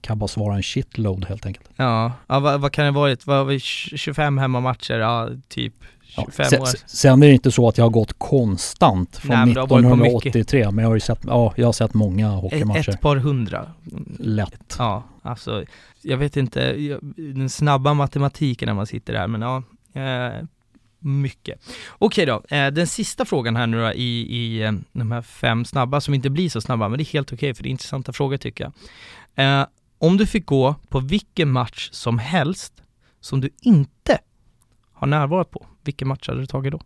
[0.00, 1.68] kan bara svara en shitload helt enkelt.
[1.76, 3.26] Ja, ja vad, vad kan det varit?
[3.26, 4.98] Vad, 25 hemmamatcher?
[4.98, 6.88] Ja, typ 25 ja, år.
[6.88, 10.90] Sen är det inte så att jag har gått konstant från Nej, 1983 men jag
[10.90, 12.90] har ju sett, ja, jag har sett många hockeymatcher.
[12.90, 13.66] Ett, par hundra.
[14.18, 14.76] Lätt.
[14.78, 15.64] Ja, alltså
[16.02, 16.72] jag vet inte,
[17.16, 19.62] den snabba matematiken när man sitter där men ja,
[19.94, 20.44] Eh,
[20.98, 21.60] mycket.
[21.90, 25.64] Okej då, eh, den sista frågan här nu då i, i eh, de här fem
[25.64, 28.12] snabba som inte blir så snabba, men det är helt okej för det är intressanta
[28.12, 28.72] frågor tycker jag.
[29.60, 29.66] Eh,
[29.98, 32.72] om du fick gå på vilken match som helst
[33.20, 33.93] som du inte
[35.04, 36.80] har närvarat på, vilken match hade du tagit då?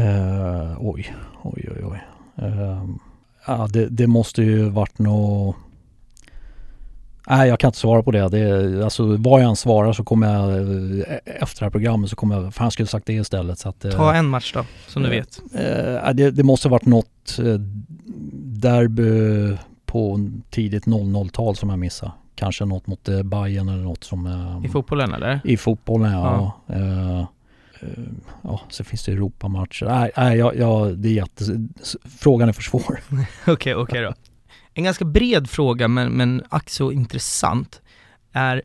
[0.00, 2.00] Eh, oj, oj, oj, oj.
[2.36, 2.84] Eh,
[3.46, 5.56] ja, det, det, måste ju varit något
[7.28, 8.28] Nej jag kan inte svara på det.
[8.28, 12.16] det alltså vad jag än svarar så kommer jag eh, efter det här programmet så
[12.16, 14.64] kommer jag, fan jag skulle sagt det istället så att, eh, Ta en match då,
[14.86, 15.40] som du vet.
[16.14, 17.38] Det, det, måste varit något
[18.44, 22.12] derby på tidigt 00-tal som jag missade.
[22.34, 24.26] Kanske något mot eh, Bayern eller något som...
[24.64, 25.40] I fotbollen eller?
[25.44, 26.60] I fotbollen ja.
[26.66, 27.26] ja.
[28.42, 29.86] ja, så finns det Europamatcher.
[29.86, 31.44] Nej, nej jag, jag, det är jätte...
[32.18, 32.82] Frågan är för svår.
[33.12, 34.12] Okej, okej okay, okay då
[34.74, 37.82] en ganska bred fråga men, men ack så intressant
[38.32, 38.62] är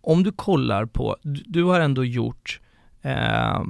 [0.00, 2.60] om du kollar på, du, du har ändå gjort
[3.02, 3.62] eh,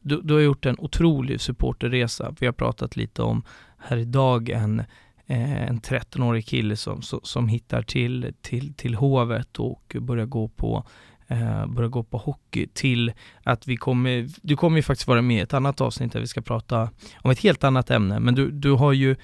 [0.00, 2.34] du, du, har gjort en otrolig supporterresa.
[2.40, 3.42] Vi har pratat lite om
[3.78, 4.86] här idag en, eh,
[5.28, 10.48] Eh, en 13-årig kille som, som, som, hittar till, till, till Hovet och börjar gå
[10.48, 10.84] på
[11.26, 13.12] eh, börjar gå på hockey till
[13.42, 16.26] att vi kommer, du kommer ju faktiskt vara med i ett annat avsnitt där vi
[16.26, 19.16] ska prata om ett helt annat ämne, men du, du har ju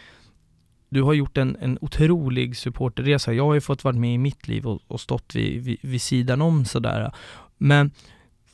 [0.88, 3.32] du har gjort en, en otrolig supporterresa.
[3.32, 6.02] Jag har ju fått vara med i mitt liv och, och stått vid, vid, vid
[6.02, 7.12] sidan om sådär.
[7.58, 7.90] Men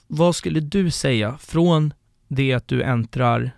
[0.07, 1.92] vad skulle du säga från
[2.28, 3.51] det att du äntrar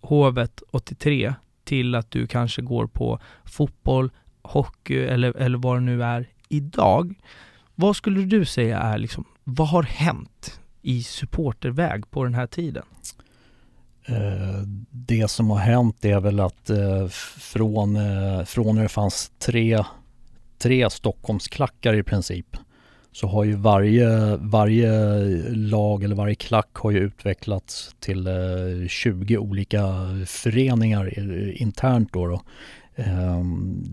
[0.00, 1.34] Hovet 83
[1.64, 4.10] till att du kanske går på fotboll,
[4.42, 7.14] hockey eller, eller vad det nu är idag.
[7.74, 12.84] Vad skulle du säga är liksom, vad har hänt i supporterväg på den här tiden?
[14.06, 17.08] Eh, det som har hänt är väl att eh,
[17.38, 19.84] från, eh, från när det fanns tre,
[20.58, 22.56] tre Stockholmsklackar i princip
[23.12, 24.90] så har ju varje, varje
[25.48, 29.82] lag eller varje klack har ju utvecklats till eh, 20 olika
[30.26, 32.26] föreningar eh, internt då.
[32.26, 32.42] då.
[32.96, 33.84] Ehm,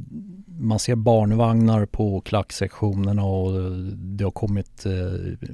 [0.59, 3.51] man ser barnvagnar på klacksektionerna och
[3.95, 4.91] det har kommit eh,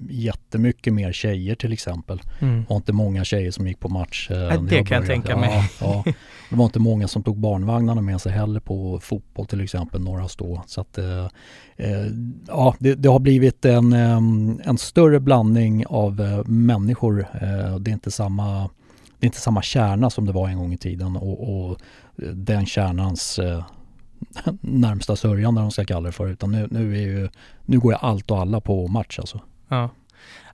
[0.10, 2.22] jättemycket mer tjejer till exempel.
[2.40, 2.60] Mm.
[2.60, 4.32] Det var inte många tjejer som gick på match.
[4.32, 5.50] Eh, det kan jag, jag tänka mig.
[5.80, 6.14] Ja, ja.
[6.50, 10.28] Det var inte många som tog barnvagnarna med sig heller på fotboll till exempel, några
[10.28, 10.62] stå.
[10.68, 11.28] Så att, eh,
[12.48, 13.94] ja, det, det, har blivit en,
[14.64, 17.28] en större blandning av människor.
[17.80, 18.70] Det är inte samma
[19.20, 21.78] det är inte samma kärna som det var en gång i tiden och, och
[22.18, 23.66] den kärnans eh,
[24.62, 26.28] närmsta sörjande, om de ska kalla det för.
[26.28, 27.30] Utan nu, nu, är ju,
[27.66, 29.42] nu går jag allt och alla på match alltså.
[29.68, 29.90] Ja.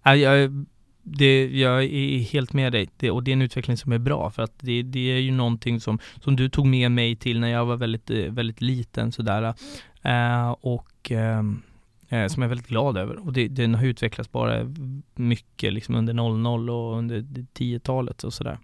[0.04, 0.66] Jag,
[1.04, 4.30] det, jag är helt med dig det, och det är en utveckling som är bra
[4.30, 7.48] för att det, det är ju någonting som, som du tog med mig till när
[7.48, 9.54] jag var väldigt, eh, väldigt liten sådär.
[10.02, 11.62] Eh, och ehm,
[12.10, 13.26] eh, som jag är väldigt glad över.
[13.26, 14.74] Och det, den har utvecklats bara
[15.16, 17.22] mycket liksom under 00 och under
[17.54, 18.60] 10-talet och sådär.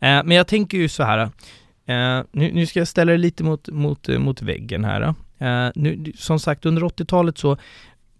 [0.00, 1.30] Eh, men jag tänker ju så här
[1.88, 5.14] Eh, nu, nu, ska jag ställa det lite mot, mot, eh, mot väggen här.
[5.38, 7.56] Eh, eh nu, som sagt, under 80-talet så,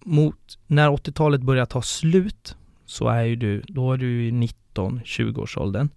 [0.05, 2.57] mot, när 80-talet börjar ta slut,
[2.87, 5.89] så är ju du, då är du i 19-20 årsåldern.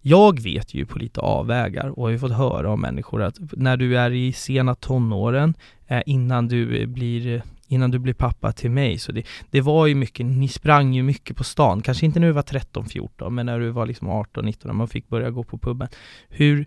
[0.00, 3.76] Jag vet ju på lite avvägar och har ju fått höra av människor att när
[3.76, 5.54] du är i sena tonåren,
[5.86, 8.98] eh, innan du blir innan du blir pappa till mig.
[8.98, 11.82] Så det, det var ju mycket, ni sprang ju mycket på stan.
[11.82, 15.08] Kanske inte när du var 13-14, men när du var liksom 18-19, när man fick
[15.08, 15.88] börja gå på puben.
[16.28, 16.66] Hur,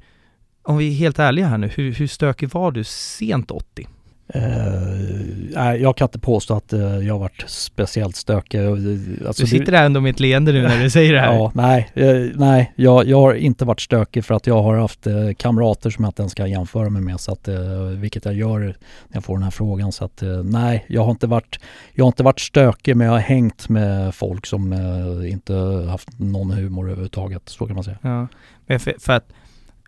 [0.67, 3.87] om vi är helt ärliga här nu, hur, hur stökig var du sent 80?
[4.35, 8.59] Uh, jag kan inte påstå att uh, jag varit speciellt stökig.
[8.59, 11.33] Alltså, du sitter där ändå med ett leende nu när du säger det här.
[11.33, 15.07] Ja, nej, uh, nej jag, jag har inte varit stökig för att jag har haft
[15.37, 17.19] kamrater som jag inte ens ska jämföra mig med.
[17.19, 17.47] Så att,
[17.97, 18.75] vilket jag gör när
[19.07, 19.91] jag får den här frågan.
[19.91, 21.59] Så att nej, jag har, inte varit,
[21.93, 24.73] jag har inte varit stökig men jag har hängt med folk som
[25.29, 25.53] inte
[25.89, 27.49] haft någon humor överhuvudtaget.
[27.49, 28.27] Så kan man säga.
[28.67, 29.31] Ja, för, för att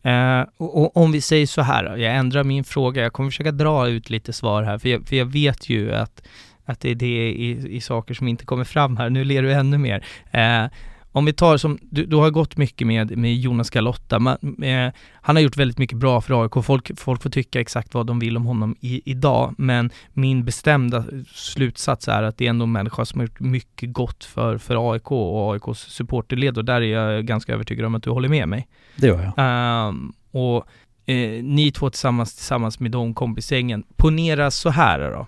[0.04, 3.52] Eh, och, och, om vi säger så här jag ändrar min fråga, jag kommer försöka
[3.52, 6.28] dra ut lite svar här, för jag, för jag vet ju att,
[6.66, 9.54] att det är det i, i saker som inte kommer fram här, nu ler du
[9.54, 10.06] ännu mer.
[10.32, 10.66] Eh,
[11.12, 14.94] om vi tar som, du, du har gått mycket med, med Jonas Galotta, man, eh,
[15.14, 18.20] han har gjort väldigt mycket bra för AIK, folk, folk får tycka exakt vad de
[18.20, 22.72] vill om honom i, idag, men min bestämda slutsats är att det är ändå en
[22.72, 27.14] människa som har gjort mycket gott för, för AIK och AIKs supporterled och där är
[27.14, 28.68] jag ganska övertygad om att du håller med mig.
[28.96, 29.88] Det gör jag.
[29.88, 30.68] Um, och
[31.06, 35.28] eh, ni två tillsammans, tillsammans med de kompisgängen, ponera så här då.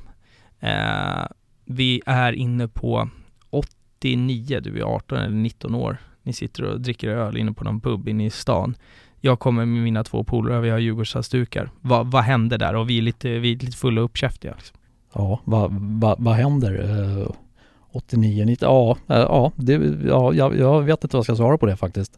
[0.68, 1.28] Uh,
[1.66, 3.10] vi är inne på
[4.04, 7.82] 99, du är 18 eller 19 år, ni sitter och dricker öl inne på någon
[7.82, 8.76] pub inne i stan.
[9.20, 11.70] Jag kommer med mina två polare, vi har Djurgårdshalsdukar.
[11.82, 12.76] Va, vad hände där?
[12.76, 14.54] Och vi är lite, vi är lite fulla och uppkäftiga.
[14.56, 14.78] Liksom.
[15.14, 16.74] Ja, vad va, va händer?
[16.74, 17.32] Uh,
[17.92, 19.74] 89, 90, ja, uh, ja, det,
[20.08, 22.18] ja jag, jag, vet inte vad jag ska svara på det faktiskt.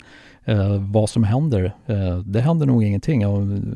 [0.50, 3.28] Uh, vad som händer, eh, det händer nog ingenting.
[3.28, 3.76] Om,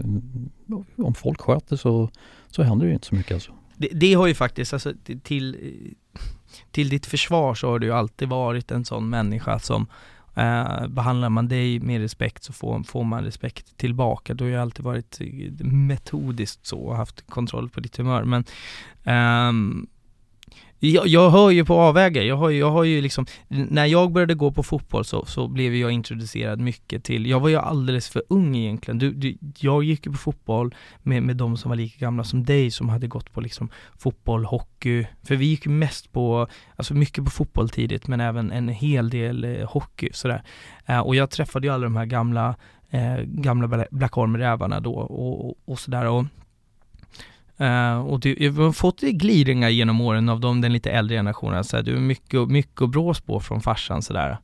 [0.97, 2.09] om folk sköter så,
[2.47, 3.51] så händer det ju inte så mycket alltså.
[3.77, 6.19] Det, det har ju faktiskt, alltså till, eh,
[6.71, 9.87] till ditt försvar så har du ju alltid varit en sån människa som
[10.35, 14.33] eh, behandlar man dig med respekt så får, får man respekt tillbaka.
[14.33, 18.23] Du har ju alltid varit eh, metodiskt så och haft kontroll på ditt humör.
[18.23, 18.43] Men
[19.03, 19.87] ehm,
[20.79, 24.33] jag, jag hör ju på avvägar, jag har, jag har ju liksom, när jag började
[24.33, 28.23] gå på fotboll så, så blev jag introducerad mycket till, jag var ju alldeles för
[28.29, 28.97] ung egentligen.
[28.97, 32.43] Du, du, jag gick ju på fotboll med, med de som var lika gamla som
[32.43, 36.93] dig som hade gått på liksom fotboll, hockey, för vi gick ju mest på, alltså
[36.93, 40.43] mycket på fotboll tidigt men även en hel del eh, hockey sådär.
[40.85, 42.55] Eh, och jag träffade ju alla de här gamla,
[42.89, 46.05] eh, gamla Black Army-rävarna då och, och, och sådär.
[46.05, 46.25] Och,
[47.61, 51.63] Uh, och du, jag har fått glidningar genom åren av dem, den lite äldre generationen,
[51.63, 54.37] så du är mycket, mycket att brås på från farsan sådär.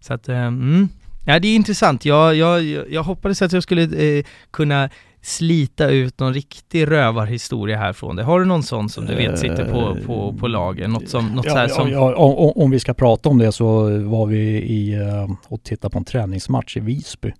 [0.00, 0.88] Så att, uh, mm.
[1.26, 4.90] Ja det är intressant, jag, jag, jag hoppades att jag skulle uh, kunna
[5.22, 8.22] slita ut någon riktig rövarhistoria härifrån det.
[8.22, 10.88] Har du någon sån som du vet sitter på, på, på lager?
[10.88, 11.90] Något, som, något ja, så som...
[11.90, 14.96] Ja, om, om, vi ska prata om det så var vi i,
[15.48, 17.32] och tittade på en träningsmatch i Visby.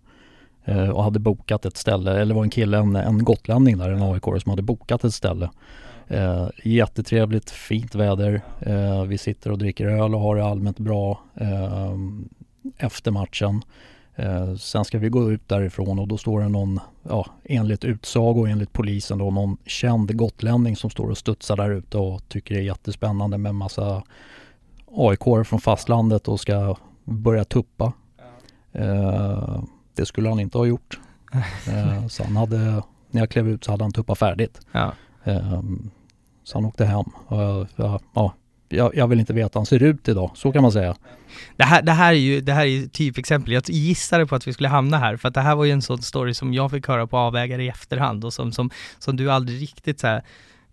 [0.68, 4.02] Eh, och hade bokat ett ställe, eller var en kille, en, en gotlänning där, en
[4.02, 5.50] aik som hade bokat ett ställe.
[6.08, 8.42] Eh, jättetrevligt, fint väder.
[8.60, 11.94] Eh, vi sitter och dricker öl och har det allmänt bra eh,
[12.78, 13.62] efter matchen.
[14.14, 18.40] Eh, sen ska vi gå ut därifrån och då står det någon, ja, enligt utsago
[18.40, 22.54] och enligt polisen då, någon känd gotlänning som står och studsar där ute och tycker
[22.54, 24.02] det är jättespännande med massa
[24.96, 27.92] aik från fastlandet och ska börja tuppa.
[28.72, 29.62] Eh,
[29.98, 30.98] det skulle han inte ha gjort.
[31.68, 34.60] eh, så han hade, när jag klev ut så hade han tuppat färdigt.
[34.72, 34.92] Ja.
[35.24, 35.62] Eh,
[36.44, 37.04] så han åkte hem.
[37.28, 37.66] Ja,
[38.14, 38.34] ja,
[38.68, 40.96] jag, jag, vill inte veta hur han ser ut idag, så kan man säga.
[41.56, 44.52] Det här, det här är ju det här är typexempel, jag gissade på att vi
[44.52, 46.88] skulle hamna här, för att det här var ju en sån story som jag fick
[46.88, 50.22] höra på avvägare i efterhand och som, som, som du aldrig riktigt så här,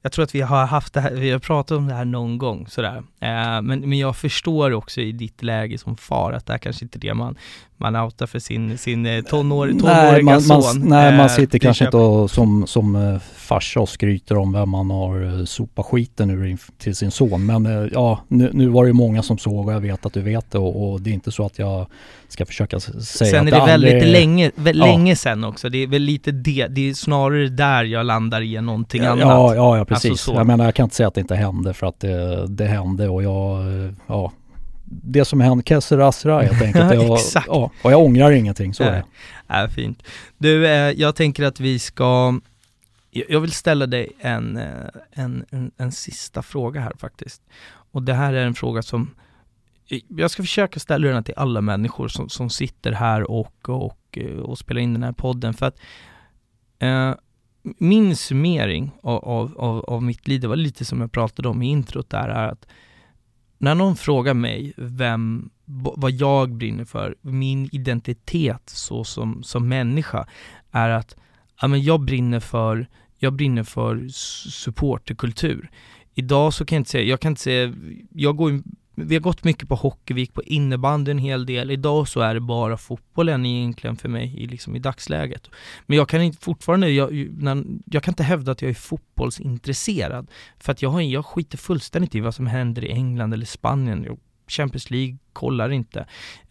[0.01, 2.37] jag tror att vi har haft det här, vi har pratat om det här någon
[2.37, 3.03] gång sådär.
[3.25, 6.85] Eh, men, men jag förstår också i ditt läge som far att det här kanske
[6.85, 7.35] inte är det man,
[7.77, 10.79] man outar för sin, sin eh, tonår, tonåriga nej, man, son.
[10.79, 14.69] Man, nej, man sitter kanske inte och, som, som eh, farsa och skryter om vem
[14.69, 17.45] man har eh, sopat skiten ur till sin son.
[17.45, 20.51] Men ja, nu, nu var det många som såg och jag vet att du vet
[20.51, 21.87] det och, och det är inte så att jag
[22.27, 23.01] ska försöka säga
[23.31, 24.11] Sen är det, väldigt aldrig...
[24.11, 24.85] länge, väldigt ja.
[24.85, 25.69] länge sen också.
[25.69, 29.21] Det är väl lite det, det är snarare där jag landar i någonting ja, annat.
[29.21, 30.11] Ja, ja, ja precis.
[30.11, 32.65] Alltså jag menar jag kan inte säga att det inte hände för att det, det
[32.65, 34.31] hände och jag, ja
[34.85, 36.93] det som hänt Kesser Asra helt enkelt.
[36.93, 37.47] Jag, Exakt.
[37.47, 39.05] Ja, och jag ångrar ingenting, så är det.
[39.47, 40.03] Ja, fint.
[40.37, 42.39] Du, eh, jag tänker att vi ska,
[43.11, 47.41] jag vill ställa dig en, eh, en, en, en sista fråga här faktiskt.
[47.91, 49.15] Och det här är en fråga som,
[50.07, 54.39] jag ska försöka ställa den till alla människor som, som sitter här och, och, eh,
[54.39, 55.79] och spelar in den här podden, för att
[56.79, 57.13] eh,
[57.77, 61.61] min summering av, av, av, av mitt liv, det var lite som jag pratade om
[61.61, 62.67] i introt där, är att
[63.57, 65.49] när någon frågar mig vem,
[65.95, 70.27] vad jag brinner för, min identitet så som, som människa,
[70.71, 71.15] är att
[71.61, 72.87] ja, men jag brinner för,
[73.17, 74.07] jag brinner för
[74.49, 75.69] supporterkultur.
[76.13, 77.73] Idag så kan jag inte säga, jag kan inte säga,
[78.09, 78.61] jag går
[78.95, 81.71] vi har gått mycket på hockey, vi gick på innebandy en hel del.
[81.71, 85.49] Idag så är det bara fotbollen egentligen för mig i, liksom, i dagsläget.
[85.85, 87.13] Men jag kan inte fortfarande, jag,
[87.85, 90.31] jag kan inte hävda att jag är fotbollsintresserad.
[90.59, 94.17] För att jag, har, jag skiter fullständigt i vad som händer i England eller Spanien.
[94.47, 95.99] Champions League kollar inte.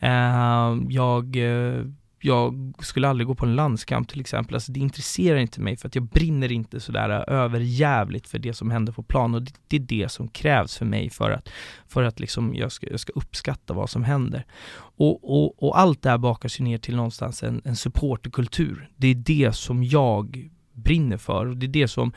[0.02, 1.86] Uh, jag uh,
[2.26, 4.54] jag skulle aldrig gå på en landskamp till exempel.
[4.54, 8.70] Alltså det intresserar inte mig för att jag brinner inte sådär överjävligt för det som
[8.70, 11.48] händer på plan och det, det, är det som krävs för mig för att,
[11.88, 14.46] för att liksom jag, ska, jag ska uppskatta vad som händer.
[14.76, 18.90] Och, och, och allt det här bakas ju ner till någonstans en, en supporterkultur.
[18.96, 22.12] Det är det som jag brinner för och det är det som,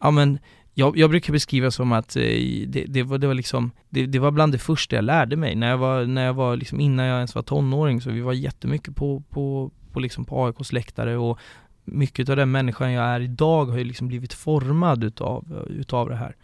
[0.00, 0.38] ja men
[0.74, 2.22] jag, jag brukar beskriva som att eh,
[2.66, 5.54] det, det, var, det var liksom, det, det, var bland det första jag lärde mig
[5.54, 8.32] när jag var, när jag var liksom, innan jag ens var tonåring, så vi var
[8.32, 11.38] jättemycket på, på, på, liksom på AIKs läktare och
[11.84, 16.16] mycket av den människan jag är idag har ju liksom blivit formad utav, utav det
[16.16, 16.36] här.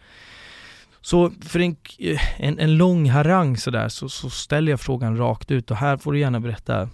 [1.01, 1.75] Så för en,
[2.37, 6.13] en, en lång harang sådär så, så ställer jag frågan rakt ut och här får
[6.13, 6.89] du gärna berätta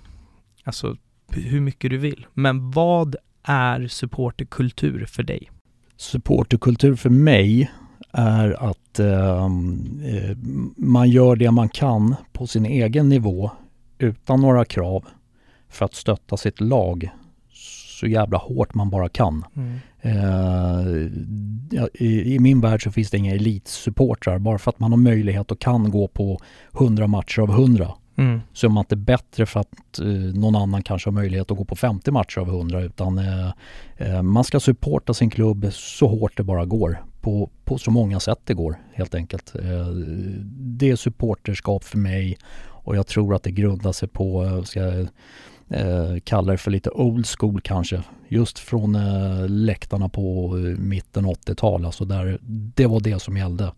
[0.64, 0.98] alltså
[1.30, 2.28] hur mycket du vill.
[2.34, 5.50] Men vad är supporterkultur för dig?
[5.98, 7.72] Supporterkultur för mig
[8.12, 10.38] är att ehm, eh,
[10.78, 13.52] man gör det man kan på sin egen nivå
[13.98, 15.06] utan några krav
[15.70, 17.10] för att stötta sitt lag
[18.00, 19.46] så jävla hårt man bara kan.
[19.56, 19.80] Mm.
[20.02, 20.88] Eh,
[21.94, 24.40] i, I min värld så finns det inga elitsupportrar.
[24.40, 26.40] Bara för att man har möjlighet och kan gå på
[26.74, 28.42] 100 matcher av 100 mm.
[28.54, 31.66] så är man inte bättre för att eh, någon annan kanske har möjlighet att gå
[31.66, 33.52] på 50 matcher av 100 utan eh,
[33.98, 37.04] eh, man ska supporta sin klubb så hårt det bara går.
[37.22, 39.56] På, på så många sätt det går helt enkelt.
[39.56, 39.88] Eh,
[40.56, 42.38] det är supporterskap för mig
[42.84, 45.08] och jag tror att det grundar sig på, eh, ska jag
[45.70, 48.04] eh, kalla det för lite old school kanske.
[48.28, 52.40] Just från eh, läktarna på eh, mitten 80-tal, alltså där
[52.76, 53.72] det var det som gällde.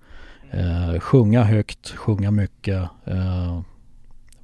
[0.51, 3.61] Eh, sjunga högt, sjunga mycket, eh,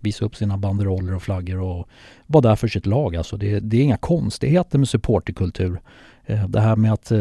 [0.02, 1.88] visa upp sina banderoller och flaggor och
[2.28, 3.16] vara där för sitt lag.
[3.16, 5.82] Alltså det, det är inga konstigheter med supporterkultur.
[6.26, 7.20] Eh, det här med att eh,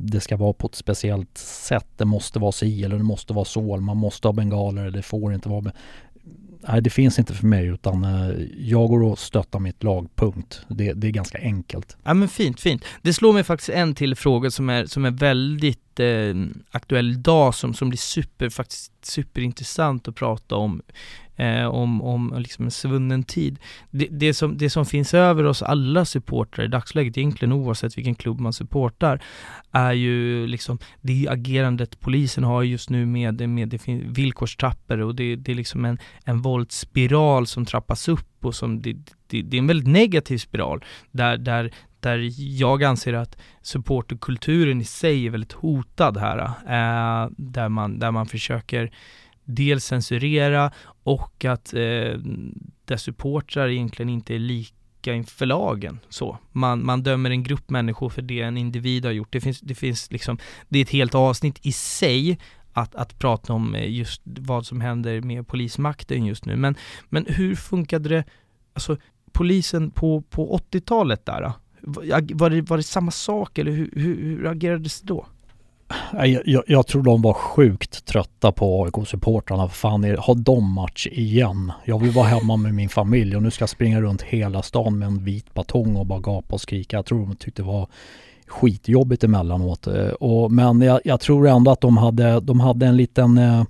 [0.00, 3.44] det ska vara på ett speciellt sätt, det måste vara si eller det måste vara
[3.44, 5.72] så, man måste ha bengaler, det får inte vara
[6.68, 10.60] nej, det finns inte för mig utan eh, jag går och stöttar mitt lag, punkt.
[10.68, 11.96] Det, det, är ganska enkelt.
[12.04, 12.84] Ja men fint, fint.
[13.02, 16.34] Det slår mig faktiskt en till fråga som är, som är väldigt eh,
[16.70, 20.82] aktuell idag som, som blir super, faktiskt superintressant att prata om
[21.42, 23.58] eh, om, om liksom en svunnen tid.
[23.90, 28.14] Det, det, som, det som finns över oss alla supportrar i dagsläget, egentligen oavsett vilken
[28.14, 29.22] klubb man supportar,
[29.72, 35.36] är ju liksom det agerandet polisen har just nu med, med det villkorstrappor och det,
[35.36, 38.92] det är liksom en, en våldsspiral som trappas upp och som det,
[39.26, 44.84] det, det är en väldigt negativ spiral där, där, där jag anser att supporterkulturen i
[44.84, 46.38] sig är väldigt hotad här.
[46.38, 48.90] Äh, där, man, där man försöker
[49.44, 50.70] dels censurera
[51.02, 52.18] och att eh,
[52.84, 56.00] dess supportrar egentligen inte är lika inför lagen.
[56.08, 56.38] Så.
[56.52, 59.32] Man, man dömer en grupp människor för det en individ har gjort.
[59.32, 60.38] Det finns, det finns liksom,
[60.68, 62.38] det är ett helt avsnitt i sig
[62.72, 66.56] att, att prata om eh, just vad som händer med polismakten just nu.
[66.56, 66.74] Men,
[67.08, 68.24] men hur funkade det,
[68.74, 68.96] alltså
[69.32, 71.52] polisen på, på 80-talet där?
[71.80, 75.26] Var det, var det samma sak eller hur, hur, hur agerades det då?
[76.12, 79.68] Jag, jag, jag, tror de var sjukt trötta på AIK-supportrarna.
[79.68, 81.72] Fan, har de match igen?
[81.84, 84.98] Jag vill vara hemma med min familj och nu ska jag springa runt hela stan
[84.98, 86.96] med en vit batong och bara gapa och skrika.
[86.96, 87.88] Jag tror de tyckte det var
[88.46, 89.86] skitjobbigt emellanåt.
[89.86, 93.64] Eh, och, men jag, jag tror ändå att de hade, de hade en liten eh,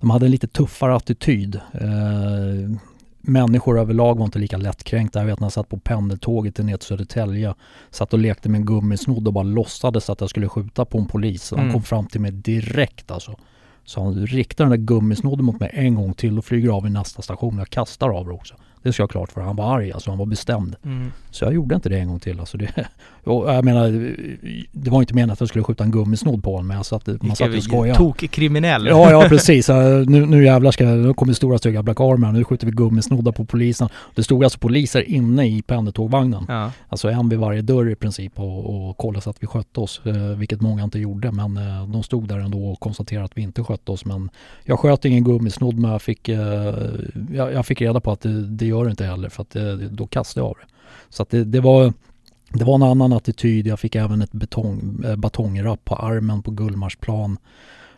[0.00, 1.60] de hade en lite tuffare attityd.
[1.72, 2.76] Eh,
[3.22, 5.18] människor överlag var inte lika lättkränkta.
[5.18, 7.54] Jag vet när jag satt på pendeltåget ner till Södertälje.
[7.90, 11.06] Satt och lekte med en gummisnodd och bara låtsades att jag skulle skjuta på en
[11.06, 11.50] polis.
[11.50, 11.72] Han mm.
[11.72, 13.36] kom fram till mig direkt alltså.
[13.84, 16.90] Så han riktar den där gummisnodden mot mig en gång till och flyger av i
[16.90, 17.58] nästa station.
[17.58, 18.54] Jag kastar av det också.
[18.82, 19.40] Det ska jag ha klart för.
[19.40, 20.76] Han var arg alltså, han var bestämd.
[20.84, 21.12] Mm.
[21.30, 22.40] Så jag gjorde inte det en gång till.
[22.40, 22.68] Alltså det,
[23.24, 24.14] jag menar,
[24.72, 27.22] det var inte meningen att jag skulle skjuta en gummisnodd på honom men jag satt,
[27.22, 27.98] man satt och skojade.
[27.98, 28.86] Tok-kriminell.
[28.86, 29.68] Ja, ja precis.
[29.68, 32.32] Nu, nu jävlar ska, nu kommer stora stygga Black Armor.
[32.32, 33.88] Nu skjuter vi gummisnoddar på polisen.
[34.14, 36.44] Det stod alltså poliser inne i pendeltågvagnen.
[36.48, 36.70] Ja.
[36.88, 40.00] Alltså en vid varje dörr i princip och, och kollade så att vi skötte oss.
[40.04, 43.42] Eh, vilket många inte gjorde men eh, de stod där ändå och konstaterade att vi
[43.42, 44.04] inte skötte oss.
[44.04, 44.30] Men
[44.64, 46.74] jag sköt ingen gummisnodd men jag fick, eh,
[47.32, 49.88] jag, jag fick reda på att det, det gör det inte heller för att det,
[49.88, 50.66] då kastade jag av det.
[51.08, 51.92] Så att det, det, var
[52.52, 53.66] det var en annan attityd.
[53.66, 57.38] Jag fick även ett betong, äh, batongrapp på armen på Gullmarsplan.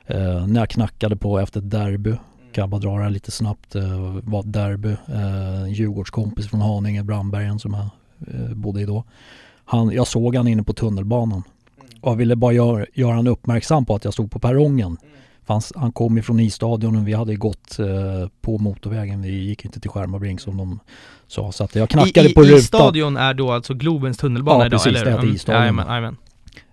[0.07, 2.11] Eh, när jag knackade på efter ett derby.
[2.53, 3.75] Kan jag bara dra det här lite snabbt.
[3.75, 4.91] Eh, var ett derby.
[4.91, 7.89] Eh, Djurgårdskompis från Haninge, Brandbergen som jag
[8.35, 9.05] eh, bodde i då.
[9.64, 11.43] Han, jag såg han inne på tunnelbanan.
[12.01, 14.97] Och jag ville bara göra, göra han uppmärksam på att jag stod på perrongen.
[15.47, 17.86] Fanns, han kom ifrån isstadion och vi hade gått eh,
[18.40, 19.22] på motorvägen.
[19.22, 20.80] Vi gick inte till Skärmarbrink som de
[21.26, 21.53] sa.
[21.53, 22.57] Så att jag knackade I, på rutan.
[22.59, 24.82] Isstadion är då alltså Globens tunnelbana ja, idag?
[24.82, 25.34] Precis, det heter mm.
[25.34, 25.62] isstadion.
[25.88, 26.16] Jajamän,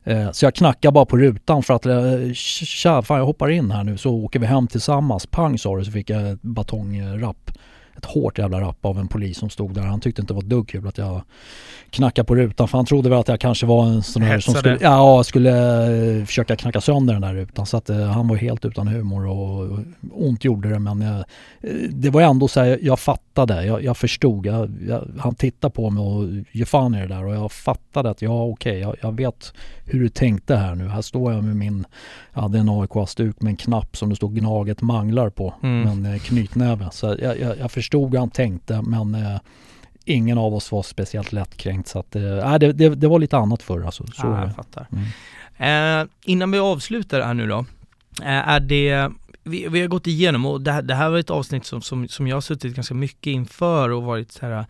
[0.03, 3.71] eh, så jag knackade bara på rutan för att eh, tja, fan jag hoppar in
[3.71, 5.25] här nu så åker vi hem tillsammans.
[5.25, 7.51] Pang sa det så fick jag ett batongrapp
[8.01, 9.81] ett hårt jävla rapp av en polis som stod där.
[9.81, 11.21] Han tyckte inte det var dugg kul att jag
[11.91, 14.53] knackade på rutan för han trodde väl att jag kanske var en sån här som
[14.53, 15.51] skulle, ja, skulle
[16.19, 17.65] eh, försöka knacka sönder den där rutan.
[17.65, 19.79] Så att uh, han var helt utan humor och, och
[20.11, 21.21] ont gjorde det men uh,
[21.89, 24.45] det var ändå så här, jag fattade, jag, jag förstod.
[24.45, 28.09] Jag, jag, han tittade på mig och ge fan i det där och jag fattade
[28.09, 29.53] att ja okej, okay, jag, jag, vet
[29.85, 30.87] hur du tänkte här nu.
[30.87, 31.85] Här står jag med min,
[32.33, 36.01] jag hade en AIK-stuk med en knapp som det stod Gnaget manglar på, mm.
[36.01, 36.89] med en knytnäve.
[36.91, 39.39] Så jag, jag, jag förstod hur han tänkte men eh,
[40.05, 43.63] ingen av oss var speciellt lättkränkt så att eh, det, det, det var lite annat
[43.63, 44.07] förr alltså.
[44.07, 44.87] Så, ja, jag fattar.
[44.91, 46.01] Mm.
[46.01, 47.65] Eh, innan vi avslutar här nu då,
[48.21, 49.09] eh, är det
[49.43, 52.07] vi, vi, har gått igenom och det här, det här var ett avsnitt som, som,
[52.07, 54.65] som jag har suttit ganska mycket inför och varit så här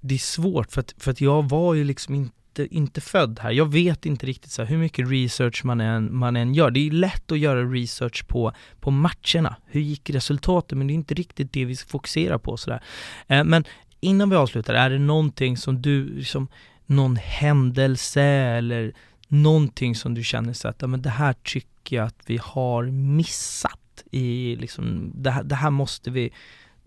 [0.00, 3.38] det är svårt för att, för att jag var ju liksom inte inte, inte född
[3.42, 3.50] här.
[3.50, 6.70] Jag vet inte riktigt så hur mycket research man än, man än gör.
[6.70, 9.56] Det är lätt att göra research på, på matcherna.
[9.66, 10.78] Hur gick resultatet?
[10.78, 12.82] Men det är inte riktigt det vi fokuserar på sådär.
[13.26, 13.64] Eh, men
[14.00, 16.48] innan vi avslutar, är det någonting som du, liksom,
[16.86, 18.92] någon händelse eller
[19.28, 22.84] någonting som du känner så att, ja, men det här tycker jag att vi har
[22.90, 26.30] missat i liksom, det här, det här måste vi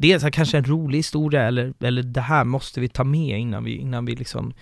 [0.02, 3.76] Dels kanske en rolig historia eller, eller det här måste vi ta med innan vi,
[3.78, 4.54] innan vi liksom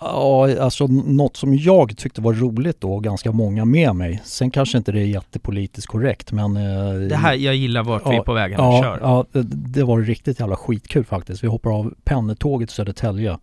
[0.00, 4.22] Ja, alltså något som jag tyckte var roligt då, och ganska många med mig.
[4.24, 6.56] Sen kanske inte det är jättepolitiskt korrekt men...
[6.56, 8.98] Eh, det här, jag gillar vart ja, vi är på vägen, ja, kör.
[9.02, 11.44] Ja, det var riktigt jävla skitkul faktiskt.
[11.44, 13.38] Vi hoppar av pendeltåget i Södertälje.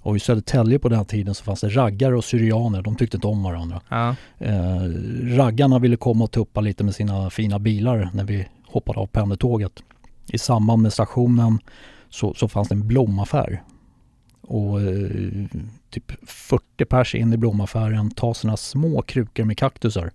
[0.00, 3.26] Och i Södertälje på den tiden så fanns det raggare och syrianer, de tyckte inte
[3.26, 3.80] om varandra.
[3.88, 4.14] Ja.
[4.38, 4.82] Eh,
[5.36, 9.72] raggarna ville komma och tuppa lite med sina fina bilar när vi hoppade av pendeltåget.
[10.26, 11.58] I samband med stationen
[12.10, 13.62] så, så fanns det en blomaffär
[14.46, 14.88] och eh,
[15.90, 20.10] typ 40 pers in i blomaffären tar sina små krukor med kaktusar.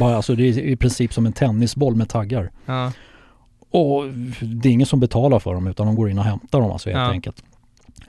[0.00, 2.50] Bara, alltså det är i princip som en tennisboll med taggar.
[2.66, 2.92] Ja.
[3.70, 4.04] Och
[4.40, 6.90] det är ingen som betalar för dem utan de går in och hämtar dem alltså
[6.90, 7.10] helt Ja.
[7.10, 7.42] enkelt.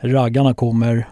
[0.01, 1.07] Raggarna kommer,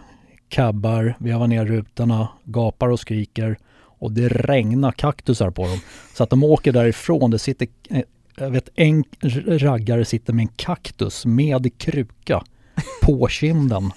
[0.48, 5.78] cabbar, vevar ner rutorna, gapar och skriker och det regnar kaktusar på dem.
[6.14, 8.02] Så att de åker därifrån, det sitter, eh,
[8.36, 9.04] jag vet en
[9.46, 12.42] raggare sitter med en kaktus med kruka
[13.02, 13.90] på kinden.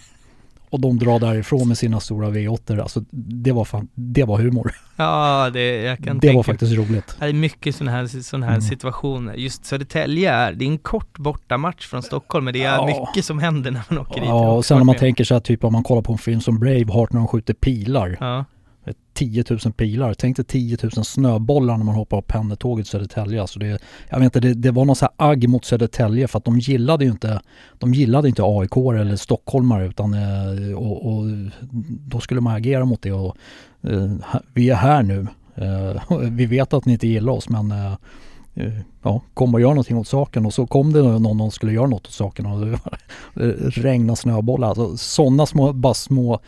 [0.71, 2.81] Och de drar därifrån med sina stora V8.
[2.81, 4.71] Alltså det var fan, det var humor.
[4.95, 7.15] ja, det, jag kan Det tänka var faktiskt roligt.
[7.19, 8.61] Det är mycket sådana här, såna här Mm.
[8.61, 9.33] situationer.
[9.33, 12.85] Just Södertälje är, det är en kort bortamatch från Stockholm, men det är Ja.
[13.07, 14.29] mycket som händer när man åker dit.
[14.29, 14.99] Jag Ja, och sen om man med.
[14.99, 17.53] tänker sig att typ om man kollar på en film som Braveheart när de skjuter
[17.53, 18.17] pilar.
[18.19, 18.45] Ja,
[19.13, 20.13] 10 000 pilar.
[20.13, 23.41] Tänk dig 10 000 snöbollar när man hoppar av pendeltåget i Södertälje.
[23.41, 26.37] Alltså det, jag vet inte, det, det var någon så här agg mot Södertälje för
[26.37, 27.41] att de gillade ju inte,
[27.79, 31.25] de gillade inte AIK eller stockholmare utan eh, och, och
[32.07, 33.37] då skulle man agera mot det och
[33.81, 34.11] eh,
[34.53, 35.27] vi är här nu.
[35.55, 37.73] Eh, vi vet att ni inte gillar oss men
[39.03, 41.87] ja, kom och gör någonting åt saken och så kom det någon som skulle göra
[41.87, 42.79] något åt saken och det
[43.33, 44.67] det regnade snöbollar.
[44.67, 46.39] Alltså, sådana små, bara små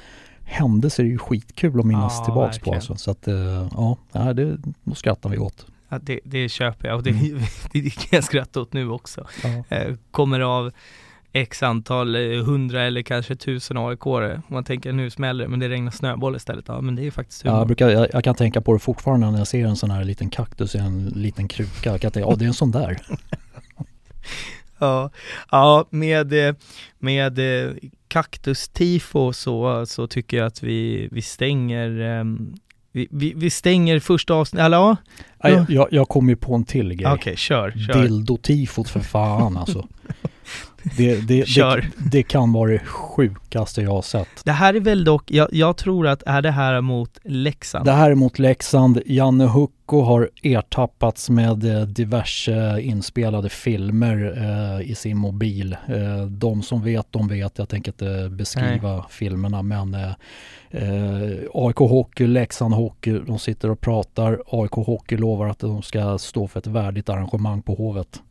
[0.46, 2.72] händelser är ju skitkul att minnas Ja, tillbaks verkligen.
[2.74, 2.76] på.
[2.76, 2.96] Alltså.
[2.96, 3.68] Så att eh,
[4.12, 5.66] ja, det, då skrattar vi åt.
[5.89, 7.39] ja det, det köper jag och det, Mm.
[7.74, 9.28] det kan jag skratta åt nu också.
[9.44, 9.76] Ja.
[9.78, 10.72] Eh, kommer av
[11.36, 14.41] x antal, eh, hundra eller kanske tusen AIK-are.
[14.48, 16.66] Man tänker nu smäller det, men det regnar snöboll istället.
[16.68, 17.58] Ja, men det är faktiskt humor.
[17.58, 20.04] Jag, brukar, jag, jag kan tänka på det fortfarande när jag ser en sån här
[20.04, 21.89] liten kaktus i en liten kruka.
[21.91, 22.98] Jag kan tänka, ja det är en sån där.
[24.84, 25.09] Ja,
[25.51, 26.55] ja med,
[26.99, 27.39] med
[28.07, 32.55] kaktustifo så, så tycker jag att vi, vi stänger ehm,
[32.93, 34.97] vi, vi, vi stänger första avsnittet, eller ja?
[35.43, 35.49] Ja.
[35.49, 37.13] Jag, jag, jag kom ju på en till grej.
[37.13, 37.93] Okej, kör, kör.
[37.93, 39.88] Dildo-tifot för fan alltså.
[40.97, 41.81] Det, det, det,
[42.11, 44.27] det kan vara det sjukaste jag har sett.
[44.45, 47.86] Det här är väl dock, jag, jag tror att, är det här mot Leksand?
[47.86, 49.01] Det här är mot Leksand.
[49.05, 55.77] Janne Hucko har ertappats med eh, diverse inspelade filmer eh, i sin mobil.
[55.88, 57.57] Eh, de som vet, de vet.
[57.57, 60.11] Jag tänker inte beskriva filmerna men eh,
[60.69, 64.41] eh, AIK Hockey, Leksand Hockey, de sitter och pratar.
[64.47, 68.21] AIK Hockey lovar att de ska stå för ett värdigt arrangemang på Hovet.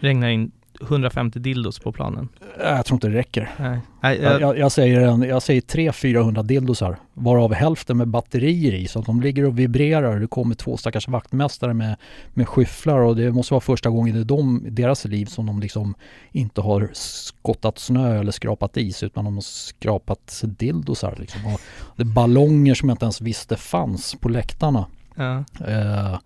[0.00, 0.50] Regnar in
[0.82, 2.28] 150 dildos på planen.
[2.58, 3.50] Jag tror inte det räcker.
[3.58, 8.74] Nej, Nej Jag, jag, jag, säger, en, jag säger 300-400 dildosar, varav hälften med batterier
[8.74, 10.20] i, så att de ligger och vibrerar.
[10.20, 11.96] Det kommer två stackars vaktmästare med,
[12.34, 15.94] med skyfflar och det måste vara första gången i de, deras liv som de liksom
[16.32, 21.46] inte har skottat snö eller skrapat is, utan de har skrapat dildosar liksom.
[21.46, 21.60] Och
[21.96, 24.86] det är ballonger som jag inte ens visste fanns på läktarna.
[25.14, 25.44] ja.
[25.66, 26.18] Eh,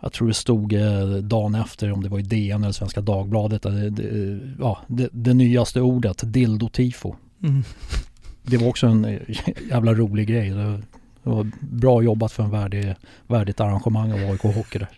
[0.00, 3.62] jag tror det stod eh, dagen efter, om det var i DN eller Svenska Dagbladet,
[3.62, 7.14] det, det, ja, det, det nyaste ordet, dildotifo.
[7.42, 7.62] Mm.
[8.42, 9.20] Det var också en
[9.70, 10.50] jävla rolig grej.
[10.50, 10.82] Det
[11.22, 12.94] var bra jobbat för en värdig,
[13.26, 14.88] värdigt arrangemang av AIK Hockey där.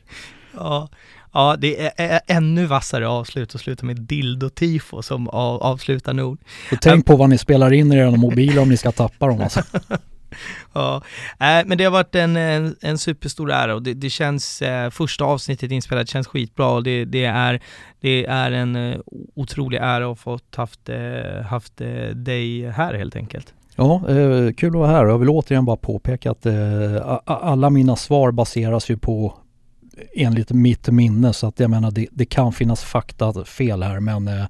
[0.55, 0.89] Ja,
[1.33, 6.39] ja det är, ännu vassare avslut och sluta med dildo-tifo som av, avslutande ord.
[6.81, 9.63] Tänk på vad ni spelar in i era mobiler om ni ska tappa dem alltså.
[10.73, 11.03] Ja,
[11.41, 14.91] äh, men det har varit en, en, en superstor ära och det, det känns, eh,
[14.91, 17.63] första avsnittet inspelat känns skitbra och det, det, är,
[18.01, 18.99] det är en eh,
[19.35, 21.77] otrolig ära att ha fått haft, eh, haft
[22.15, 23.55] dig här helt enkelt.
[23.77, 25.05] Ja, eh, kul att vara här.
[25.07, 29.35] Jag vill återigen bara påpeka att eh, alla mina svar baseras ju på
[30.15, 34.29] enligt mitt minne så att jag menar det, det kan finnas fakta fel här men
[34.29, 34.45] eh,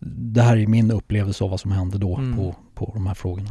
[0.00, 2.36] det här är min upplevelse av vad som hände då Mm.
[2.36, 3.48] på, på de här frågorna.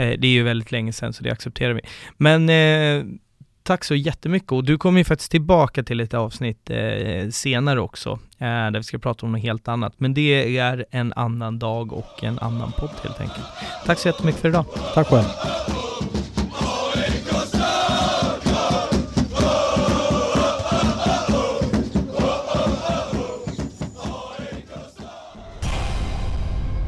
[0.00, 1.80] Eh, det är ju väldigt länge sedan så det accepterar vi.
[2.16, 3.04] Men eh,
[3.62, 8.10] tack så jättemycket och du kommer ju faktiskt tillbaka till ett avsnitt eh, senare också
[8.38, 9.94] eh, där vi ska prata om något helt annat.
[9.96, 13.46] Men det är en annan dag och en annan podd helt enkelt.
[13.86, 14.64] Tack så jättemycket för idag.
[14.94, 15.26] Tack själv.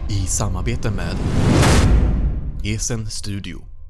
[0.09, 1.17] I samarbete med
[2.65, 3.72] Esen Studio.